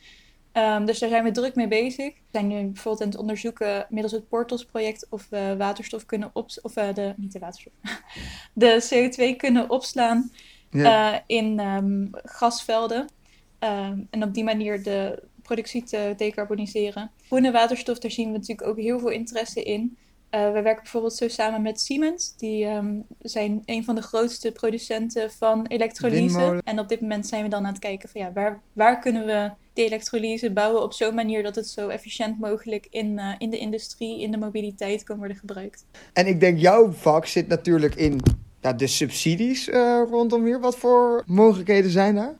Um, 0.52 0.84
dus 0.84 0.98
daar 0.98 1.08
zijn 1.08 1.24
we 1.24 1.30
druk 1.30 1.54
mee 1.54 1.68
bezig. 1.68 2.14
We 2.14 2.20
zijn 2.30 2.46
nu 2.46 2.64
bijvoorbeeld 2.64 3.02
aan 3.02 3.08
het 3.08 3.18
onderzoeken 3.18 3.86
middels 3.88 4.12
het 4.12 4.28
Portals-project 4.28 5.06
of 5.10 5.26
we 5.28 5.54
waterstof 5.58 6.06
kunnen 6.06 6.30
op 6.32 6.48
of 6.62 6.76
uh, 6.76 6.94
de 6.94 7.14
niet 7.16 7.32
de 7.32 7.38
waterstof, 7.38 7.72
de 8.52 8.88
CO2 8.90 9.36
kunnen 9.36 9.70
opslaan 9.70 10.30
uh, 10.70 11.14
in 11.26 11.60
um, 11.60 12.08
gasvelden. 12.12 13.00
Um, 13.58 14.06
en 14.10 14.22
op 14.22 14.34
die 14.34 14.44
manier 14.44 14.82
de 14.82 15.22
productie 15.42 15.82
te 15.82 16.14
decarboniseren. 16.16 17.10
Groene 17.26 17.50
waterstof, 17.50 17.98
daar 17.98 18.10
zien 18.10 18.32
we 18.32 18.38
natuurlijk 18.38 18.68
ook 18.68 18.76
heel 18.76 18.98
veel 18.98 19.08
interesse 19.08 19.62
in. 19.62 19.96
Uh, 20.30 20.52
we 20.52 20.62
werken 20.62 20.82
bijvoorbeeld 20.82 21.14
zo 21.14 21.28
samen 21.28 21.62
met 21.62 21.80
Siemens. 21.80 22.36
Die 22.36 22.66
um, 22.66 23.06
zijn 23.18 23.62
een 23.64 23.84
van 23.84 23.94
de 23.94 24.02
grootste 24.02 24.52
producenten 24.52 25.30
van 25.30 25.66
elektrolyse. 25.66 26.60
En 26.64 26.78
op 26.78 26.88
dit 26.88 27.00
moment 27.00 27.26
zijn 27.26 27.42
we 27.42 27.48
dan 27.48 27.66
aan 27.66 27.72
het 27.72 27.80
kijken 27.80 28.08
van 28.08 28.20
ja, 28.20 28.32
waar, 28.32 28.60
waar 28.72 28.98
kunnen 28.98 29.26
we 29.26 29.50
de 29.72 29.84
elektrolyse 29.84 30.52
bouwen 30.52 30.82
op 30.82 30.92
zo'n 30.92 31.14
manier 31.14 31.42
dat 31.42 31.54
het 31.54 31.68
zo 31.68 31.88
efficiënt 31.88 32.38
mogelijk 32.38 32.86
in, 32.90 33.18
uh, 33.18 33.34
in 33.38 33.50
de 33.50 33.58
industrie, 33.58 34.20
in 34.20 34.30
de 34.30 34.38
mobiliteit 34.38 35.02
kan 35.02 35.18
worden 35.18 35.36
gebruikt. 35.36 35.84
En 36.12 36.26
ik 36.26 36.40
denk 36.40 36.58
jouw 36.58 36.92
vak 36.92 37.26
zit 37.26 37.48
natuurlijk 37.48 37.94
in 37.94 38.20
ja, 38.60 38.72
de 38.72 38.86
subsidies 38.86 39.68
uh, 39.68 40.02
rondom 40.10 40.44
hier. 40.44 40.60
Wat 40.60 40.76
voor 40.76 41.22
mogelijkheden 41.26 41.90
zijn 41.90 42.14
daar? 42.14 42.38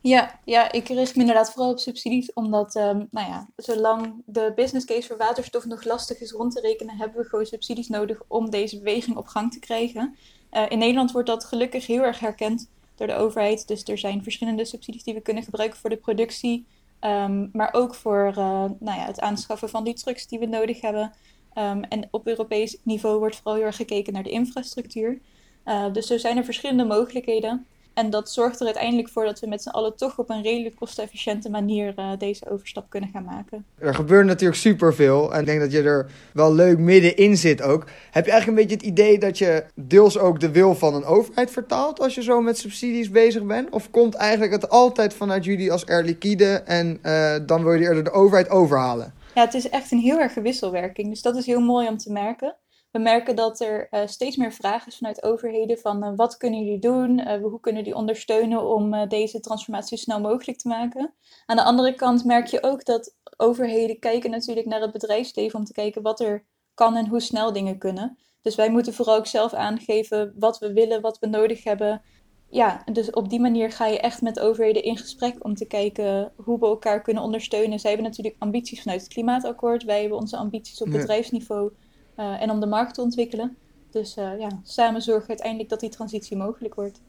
Ja, 0.00 0.40
ja, 0.44 0.72
ik 0.72 0.88
richt 0.88 1.14
me 1.14 1.20
inderdaad 1.20 1.52
vooral 1.52 1.70
op 1.70 1.78
subsidies, 1.78 2.32
omdat 2.32 2.74
um, 2.74 3.08
nou 3.10 3.28
ja, 3.28 3.48
zolang 3.56 4.22
de 4.26 4.52
business 4.54 4.86
case 4.86 5.06
voor 5.06 5.16
waterstof 5.16 5.64
nog 5.64 5.84
lastig 5.84 6.20
is 6.20 6.30
rond 6.30 6.52
te 6.52 6.60
rekenen, 6.60 6.96
hebben 6.96 7.22
we 7.22 7.28
gewoon 7.28 7.46
subsidies 7.46 7.88
nodig 7.88 8.22
om 8.28 8.50
deze 8.50 8.78
beweging 8.78 9.16
op 9.16 9.26
gang 9.26 9.52
te 9.52 9.58
krijgen. 9.58 10.16
Uh, 10.52 10.64
in 10.68 10.78
Nederland 10.78 11.12
wordt 11.12 11.28
dat 11.28 11.44
gelukkig 11.44 11.86
heel 11.86 12.02
erg 12.02 12.18
herkend 12.18 12.70
door 12.96 13.06
de 13.06 13.14
overheid. 13.14 13.68
Dus 13.68 13.84
er 13.84 13.98
zijn 13.98 14.22
verschillende 14.22 14.64
subsidies 14.64 15.02
die 15.02 15.14
we 15.14 15.20
kunnen 15.20 15.42
gebruiken 15.42 15.78
voor 15.78 15.90
de 15.90 15.96
productie, 15.96 16.66
um, 17.00 17.50
maar 17.52 17.72
ook 17.72 17.94
voor 17.94 18.26
uh, 18.28 18.34
nou 18.78 18.98
ja, 18.98 19.06
het 19.06 19.20
aanschaffen 19.20 19.68
van 19.68 19.84
die 19.84 19.94
trucks 19.94 20.26
die 20.26 20.38
we 20.38 20.46
nodig 20.46 20.80
hebben. 20.80 21.12
Um, 21.58 21.82
en 21.82 22.08
op 22.10 22.26
Europees 22.26 22.76
niveau 22.82 23.18
wordt 23.18 23.36
vooral 23.36 23.54
heel 23.54 23.64
erg 23.64 23.76
gekeken 23.76 24.12
naar 24.12 24.22
de 24.22 24.30
infrastructuur. 24.30 25.18
Uh, 25.64 25.92
dus 25.92 26.06
zo 26.06 26.18
zijn 26.18 26.36
er 26.36 26.44
verschillende 26.44 26.84
mogelijkheden. 26.84 27.66
En 27.96 28.10
dat 28.10 28.30
zorgt 28.30 28.60
er 28.60 28.66
uiteindelijk 28.66 29.08
voor 29.08 29.24
dat 29.24 29.40
we 29.40 29.46
met 29.46 29.62
z'n 29.62 29.68
allen 29.68 29.96
toch 29.96 30.18
op 30.18 30.30
een 30.30 30.42
redelijk 30.42 30.76
kostenefficiënte 30.76 31.50
manier 31.50 31.94
uh, 31.98 32.10
deze 32.18 32.50
overstap 32.50 32.90
kunnen 32.90 33.10
gaan 33.12 33.24
maken. 33.24 33.64
Er 33.78 33.94
gebeurt 33.94 34.26
natuurlijk 34.26 34.60
superveel 34.60 35.32
en 35.34 35.40
ik 35.40 35.46
denk 35.46 35.60
dat 35.60 35.72
je 35.72 35.82
er 35.82 36.10
wel 36.32 36.54
leuk 36.54 36.78
middenin 36.78 37.36
zit 37.36 37.62
ook. 37.62 37.84
Heb 38.10 38.24
je 38.24 38.30
eigenlijk 38.30 38.46
een 38.46 38.66
beetje 38.66 38.86
het 38.86 38.98
idee 38.98 39.18
dat 39.18 39.38
je 39.38 39.64
deels 39.74 40.18
ook 40.18 40.40
de 40.40 40.50
wil 40.50 40.74
van 40.74 40.94
een 40.94 41.04
overheid 41.04 41.50
vertaalt 41.50 42.00
als 42.00 42.14
je 42.14 42.22
zo 42.22 42.40
met 42.40 42.58
subsidies 42.58 43.10
bezig 43.10 43.44
bent? 43.44 43.70
Of 43.70 43.90
komt 43.90 44.14
eigenlijk 44.14 44.52
het 44.52 44.68
altijd 44.68 45.14
vanuit 45.14 45.44
jullie 45.44 45.72
als 45.72 45.86
Air 45.86 46.04
Liquide 46.04 46.54
en 46.54 46.98
uh, 47.02 47.36
dan 47.46 47.64
wil 47.64 47.72
je 47.72 47.80
eerder 47.80 48.04
de 48.04 48.10
overheid 48.10 48.50
overhalen? 48.50 49.14
Ja, 49.34 49.44
het 49.44 49.54
is 49.54 49.68
echt 49.68 49.92
een 49.92 49.98
heel 49.98 50.18
erg 50.18 50.34
wisselwerking. 50.34 51.08
Dus 51.08 51.22
dat 51.22 51.36
is 51.36 51.46
heel 51.46 51.60
mooi 51.60 51.88
om 51.88 51.96
te 51.96 52.12
merken. 52.12 52.56
We 52.96 53.02
merken 53.02 53.36
dat 53.36 53.60
er 53.60 53.88
uh, 53.90 54.00
steeds 54.06 54.36
meer 54.36 54.52
vraag 54.52 54.86
is 54.86 54.96
vanuit 54.96 55.22
overheden 55.22 55.78
van 55.78 56.04
uh, 56.04 56.12
wat 56.16 56.36
kunnen 56.36 56.64
jullie 56.64 56.78
doen, 56.78 57.18
uh, 57.18 57.42
hoe 57.42 57.60
kunnen 57.60 57.84
die 57.84 57.94
ondersteunen 57.94 58.68
om 58.68 59.08
deze 59.08 59.40
transformatie 59.40 59.98
snel 59.98 60.20
mogelijk 60.20 60.58
te 60.58 60.68
maken. 60.68 61.14
Aan 61.46 61.56
de 61.56 61.62
andere 61.62 61.94
kant 61.94 62.24
merk 62.24 62.46
je 62.46 62.62
ook 62.62 62.84
dat 62.84 63.14
overheden 63.36 63.98
kijken 63.98 64.30
natuurlijk 64.30 64.66
naar 64.66 64.80
het 64.80 64.92
bedrijfsleven 64.92 65.58
om 65.58 65.64
te 65.64 65.72
kijken 65.72 66.02
wat 66.02 66.20
er 66.20 66.44
kan 66.74 66.96
en 66.96 67.08
hoe 67.08 67.20
snel 67.20 67.52
dingen 67.52 67.78
kunnen. 67.78 68.18
Dus 68.42 68.54
wij 68.54 68.70
moeten 68.70 68.94
vooral 68.94 69.16
ook 69.16 69.26
zelf 69.26 69.52
aangeven 69.52 70.34
wat 70.38 70.58
we 70.58 70.72
willen, 70.72 71.00
wat 71.00 71.18
we 71.18 71.26
nodig 71.26 71.64
hebben. 71.64 72.02
Ja, 72.48 72.82
dus 72.92 73.10
op 73.10 73.28
die 73.28 73.40
manier 73.40 73.72
ga 73.72 73.86
je 73.86 74.00
echt 74.00 74.22
met 74.22 74.40
overheden 74.40 74.82
in 74.82 74.96
gesprek 74.96 75.44
om 75.44 75.54
te 75.54 75.66
kijken 75.66 76.32
hoe 76.36 76.58
we 76.58 76.66
elkaar 76.66 77.02
kunnen 77.02 77.22
ondersteunen. 77.22 77.80
Zij 77.80 77.90
hebben 77.90 78.08
natuurlijk 78.08 78.36
ambities 78.38 78.82
vanuit 78.82 79.00
het 79.00 79.12
klimaatakkoord. 79.12 79.84
Wij 79.84 80.00
hebben 80.00 80.18
onze 80.18 80.36
ambities 80.36 80.82
op 80.82 80.90
bedrijfsniveau. 80.90 81.72
Uh, 82.18 82.42
en 82.42 82.50
om 82.50 82.60
de 82.60 82.66
markt 82.66 82.94
te 82.94 83.00
ontwikkelen. 83.00 83.56
Dus 83.90 84.16
uh, 84.16 84.38
ja, 84.38 84.48
samen 84.62 85.02
zorgen 85.02 85.28
uiteindelijk 85.28 85.68
dat 85.68 85.80
die 85.80 85.88
transitie 85.90 86.36
mogelijk 86.36 86.74
wordt. 86.74 87.00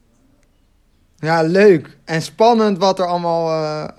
Ja, 1.15 1.41
leuk 1.41 1.98
en 2.06 2.22
spannend 2.22 2.78
wat 2.78 3.00
er 3.00 3.06
allemaal 3.06 3.48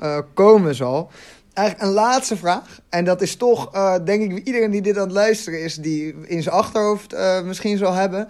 uh, 0.00 0.18
komen 0.34 0.74
zal. 0.74 1.10
eigenlijk 1.52 1.88
een 1.88 1.94
laatste 1.94 2.36
vraag. 2.36 2.80
En 2.88 3.04
dat 3.04 3.22
is 3.22 3.36
toch, 3.36 3.70
denk 4.04 4.32
ik, 4.32 4.46
iedereen 4.46 4.70
die 4.70 4.82
dit 4.82 4.96
aan 4.96 5.02
het 5.02 5.12
luisteren 5.12 5.62
is, 5.62 5.74
die 5.74 6.14
in 6.26 6.42
zijn 6.42 6.54
achterhoofd 6.54 7.16
misschien 7.44 7.78
zal 7.78 7.92
hebben. 7.92 8.28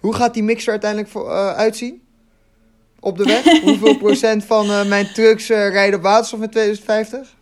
Hoe 0.00 0.14
gaat 0.14 0.34
die 0.34 0.42
mixer 0.42 0.70
uiteindelijk 0.70 1.10
voor, 1.10 1.30
uitzien? 1.54 2.02
Op 3.00 3.18
de 3.18 3.24
weg? 3.24 3.60
Hoeveel 3.62 3.96
procent 3.96 4.44
van 4.44 4.88
mijn 4.88 5.12
trucks 5.12 5.48
rijden 5.48 5.98
op 5.98 6.02
waterstof 6.02 6.40
in 6.40 6.50
2050? 6.50 7.36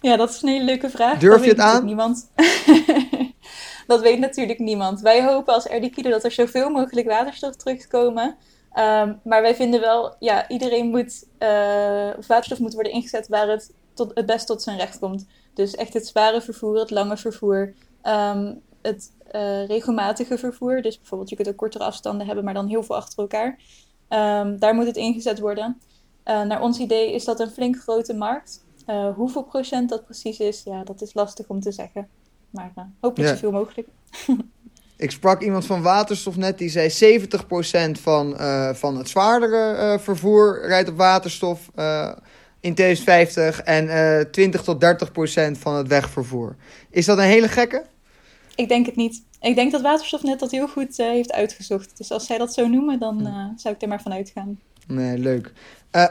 Ja, 0.00 0.16
dat 0.16 0.30
is 0.30 0.42
een 0.42 0.48
hele 0.48 0.64
leuke 0.64 0.90
vraag. 0.90 1.18
Durf 1.18 1.44
je 1.44 1.50
het 1.50 1.60
aan? 1.60 1.84
Niemand. 1.84 2.28
Dat 3.88 4.00
weet 4.00 4.18
natuurlijk 4.18 4.58
niemand. 4.58 5.00
Wij 5.00 5.24
hopen 5.24 5.54
als 5.54 5.66
RDKido 5.66 6.10
dat 6.10 6.24
er 6.24 6.30
zoveel 6.30 6.70
mogelijk 6.70 7.06
waterstof 7.06 7.56
terugkomen. 7.56 8.36
Um, 8.74 9.20
maar 9.24 9.42
wij 9.42 9.54
vinden 9.54 9.80
wel, 9.80 10.14
ja, 10.18 10.48
iedereen 10.48 10.86
moet, 10.86 11.24
uh, 11.38 11.48
waterstof 12.26 12.58
moet 12.58 12.74
worden 12.74 12.92
ingezet 12.92 13.28
waar 13.28 13.48
het 13.48 13.74
tot, 13.94 14.10
het 14.14 14.26
best 14.26 14.46
tot 14.46 14.62
zijn 14.62 14.78
recht 14.78 14.98
komt. 14.98 15.26
Dus 15.54 15.74
echt 15.74 15.94
het 15.94 16.06
zware 16.06 16.40
vervoer, 16.40 16.78
het 16.78 16.90
lange 16.90 17.16
vervoer, 17.16 17.74
um, 18.02 18.60
het 18.82 19.12
uh, 19.32 19.66
regelmatige 19.66 20.38
vervoer. 20.38 20.82
Dus 20.82 20.98
bijvoorbeeld, 20.98 21.30
je 21.30 21.36
kunt 21.36 21.48
ook 21.48 21.56
kortere 21.56 21.84
afstanden 21.84 22.26
hebben, 22.26 22.44
maar 22.44 22.54
dan 22.54 22.68
heel 22.68 22.82
veel 22.82 22.96
achter 22.96 23.18
elkaar. 23.18 23.58
Um, 24.08 24.58
daar 24.58 24.74
moet 24.74 24.86
het 24.86 24.96
ingezet 24.96 25.38
worden. 25.38 25.80
Uh, 26.24 26.42
naar 26.42 26.62
ons 26.62 26.78
idee 26.78 27.12
is 27.12 27.24
dat 27.24 27.40
een 27.40 27.50
flink 27.50 27.76
grote 27.76 28.14
markt. 28.14 28.66
Hoeveel 29.14 29.42
procent 29.42 29.88
dat 29.88 30.04
precies 30.04 30.38
is, 30.38 30.62
ja, 30.62 30.84
dat 30.84 31.02
is 31.02 31.14
lastig 31.14 31.48
om 31.48 31.60
te 31.60 31.72
zeggen. 31.72 32.08
Maar 32.50 32.72
hopelijk 33.00 33.30
ja. 33.30 33.34
zoveel 33.34 33.52
mogelijk. 33.52 33.88
Ik 34.98 35.10
sprak 35.10 35.42
iemand 35.42 35.66
van 35.66 35.82
waterstof 35.82 36.36
net, 36.36 36.58
die 36.58 36.68
zei 36.68 37.20
70% 37.98 38.00
van, 38.00 38.34
uh, 38.40 38.74
van 38.74 38.96
het 38.96 39.08
zwaardere 39.08 39.76
uh, 39.76 39.98
vervoer 39.98 40.66
rijdt 40.66 40.88
op 40.88 40.96
waterstof 40.96 41.70
uh, 41.76 42.12
in 42.60 42.74
2050 42.74 43.62
en 43.62 44.30
20 44.30 44.62
tot 44.62 44.84
30% 44.84 45.58
van 45.58 45.74
het 45.74 45.88
wegvervoer. 45.88 46.56
Is 46.90 47.06
dat 47.06 47.18
een 47.18 47.24
hele 47.24 47.48
gekke? 47.48 47.84
Ik 48.54 48.68
denk 48.68 48.86
het 48.86 48.96
niet. 48.96 49.22
Ik 49.40 49.54
denk 49.54 49.72
dat 49.72 49.80
waterstof 49.80 50.22
net 50.22 50.38
dat 50.38 50.50
heel 50.50 50.68
goed 50.68 50.96
heeft 50.96 51.32
uitgezocht. 51.32 51.96
Dus 51.96 52.10
als 52.10 52.26
zij 52.26 52.38
dat 52.38 52.54
zo 52.54 52.66
noemen, 52.66 52.98
dan 52.98 53.28
zou 53.56 53.74
ik 53.74 53.82
er 53.82 53.88
maar 53.88 54.02
van 54.02 54.12
uitgaan. 54.12 54.60
Nee, 54.86 55.18
leuk. 55.18 55.52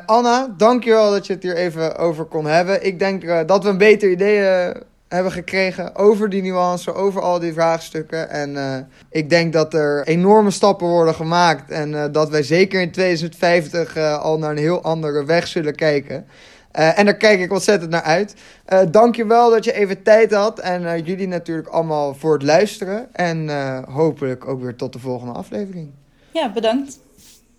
Anna, 0.06 0.54
dankjewel 0.58 1.12
dat 1.12 1.28
je 1.28 1.34
het 1.34 1.44
hier 1.44 1.56
even 1.56 1.98
over 1.98 2.26
kon 2.26 2.46
hebben. 2.46 2.86
Ik 2.86 3.00
denk 3.00 3.48
dat 3.48 3.64
we 3.64 3.70
een 3.70 3.78
beter 3.78 4.12
idee 4.12 4.74
hebben 5.08 5.32
gekregen 5.32 5.96
over 5.96 6.30
die 6.30 6.42
nuance, 6.42 6.94
over 6.94 7.22
al 7.22 7.40
die 7.40 7.54
vraagstukken. 7.54 8.30
En 8.30 8.54
uh, 8.56 8.78
ik 9.10 9.30
denk 9.30 9.54
dat 9.54 9.74
er 9.74 10.08
enorme 10.08 10.52
stappen 10.52 10.88
worden 10.88 11.14
gemaakt 11.14 11.72
en 11.72 11.92
uh, 11.92 12.06
dat 12.12 12.30
wij 12.30 12.44
zeker 12.44 12.82
in 12.82 12.92
2050 12.92 13.96
uh, 13.98 14.14
eh, 14.14 14.22
al 14.22 14.38
naar 14.38 14.52
een 14.52 14.58
heel 14.58 14.82
andere 14.82 15.26
weg 15.26 15.48
zullen 15.48 15.76
kijken. 15.76 16.26
en 16.72 17.06
daar 17.06 17.18
kijk 17.18 17.40
ik 17.40 17.52
ontzettend 17.52 17.92
naar 17.92 18.02
uit. 18.02 18.36
Je 19.12 19.26
wel 19.26 19.50
dat 19.50 19.64
je 19.64 19.74
even 19.74 20.04
tijd 20.04 20.34
had 20.34 20.60
en 20.60 21.04
jullie 21.04 21.28
natuurlijk 21.28 21.68
allemaal 21.68 22.14
voor 22.14 22.34
het 22.34 22.44
luisteren. 22.44 23.08
En 23.14 23.50
hopelijk 23.90 24.48
ook 24.48 24.62
weer 24.62 24.76
tot 24.76 24.94
de 24.94 25.00
volgende 25.00 25.34
aflevering. 25.34 25.92
Ja, 26.32 26.52
bedankt. 26.52 27.00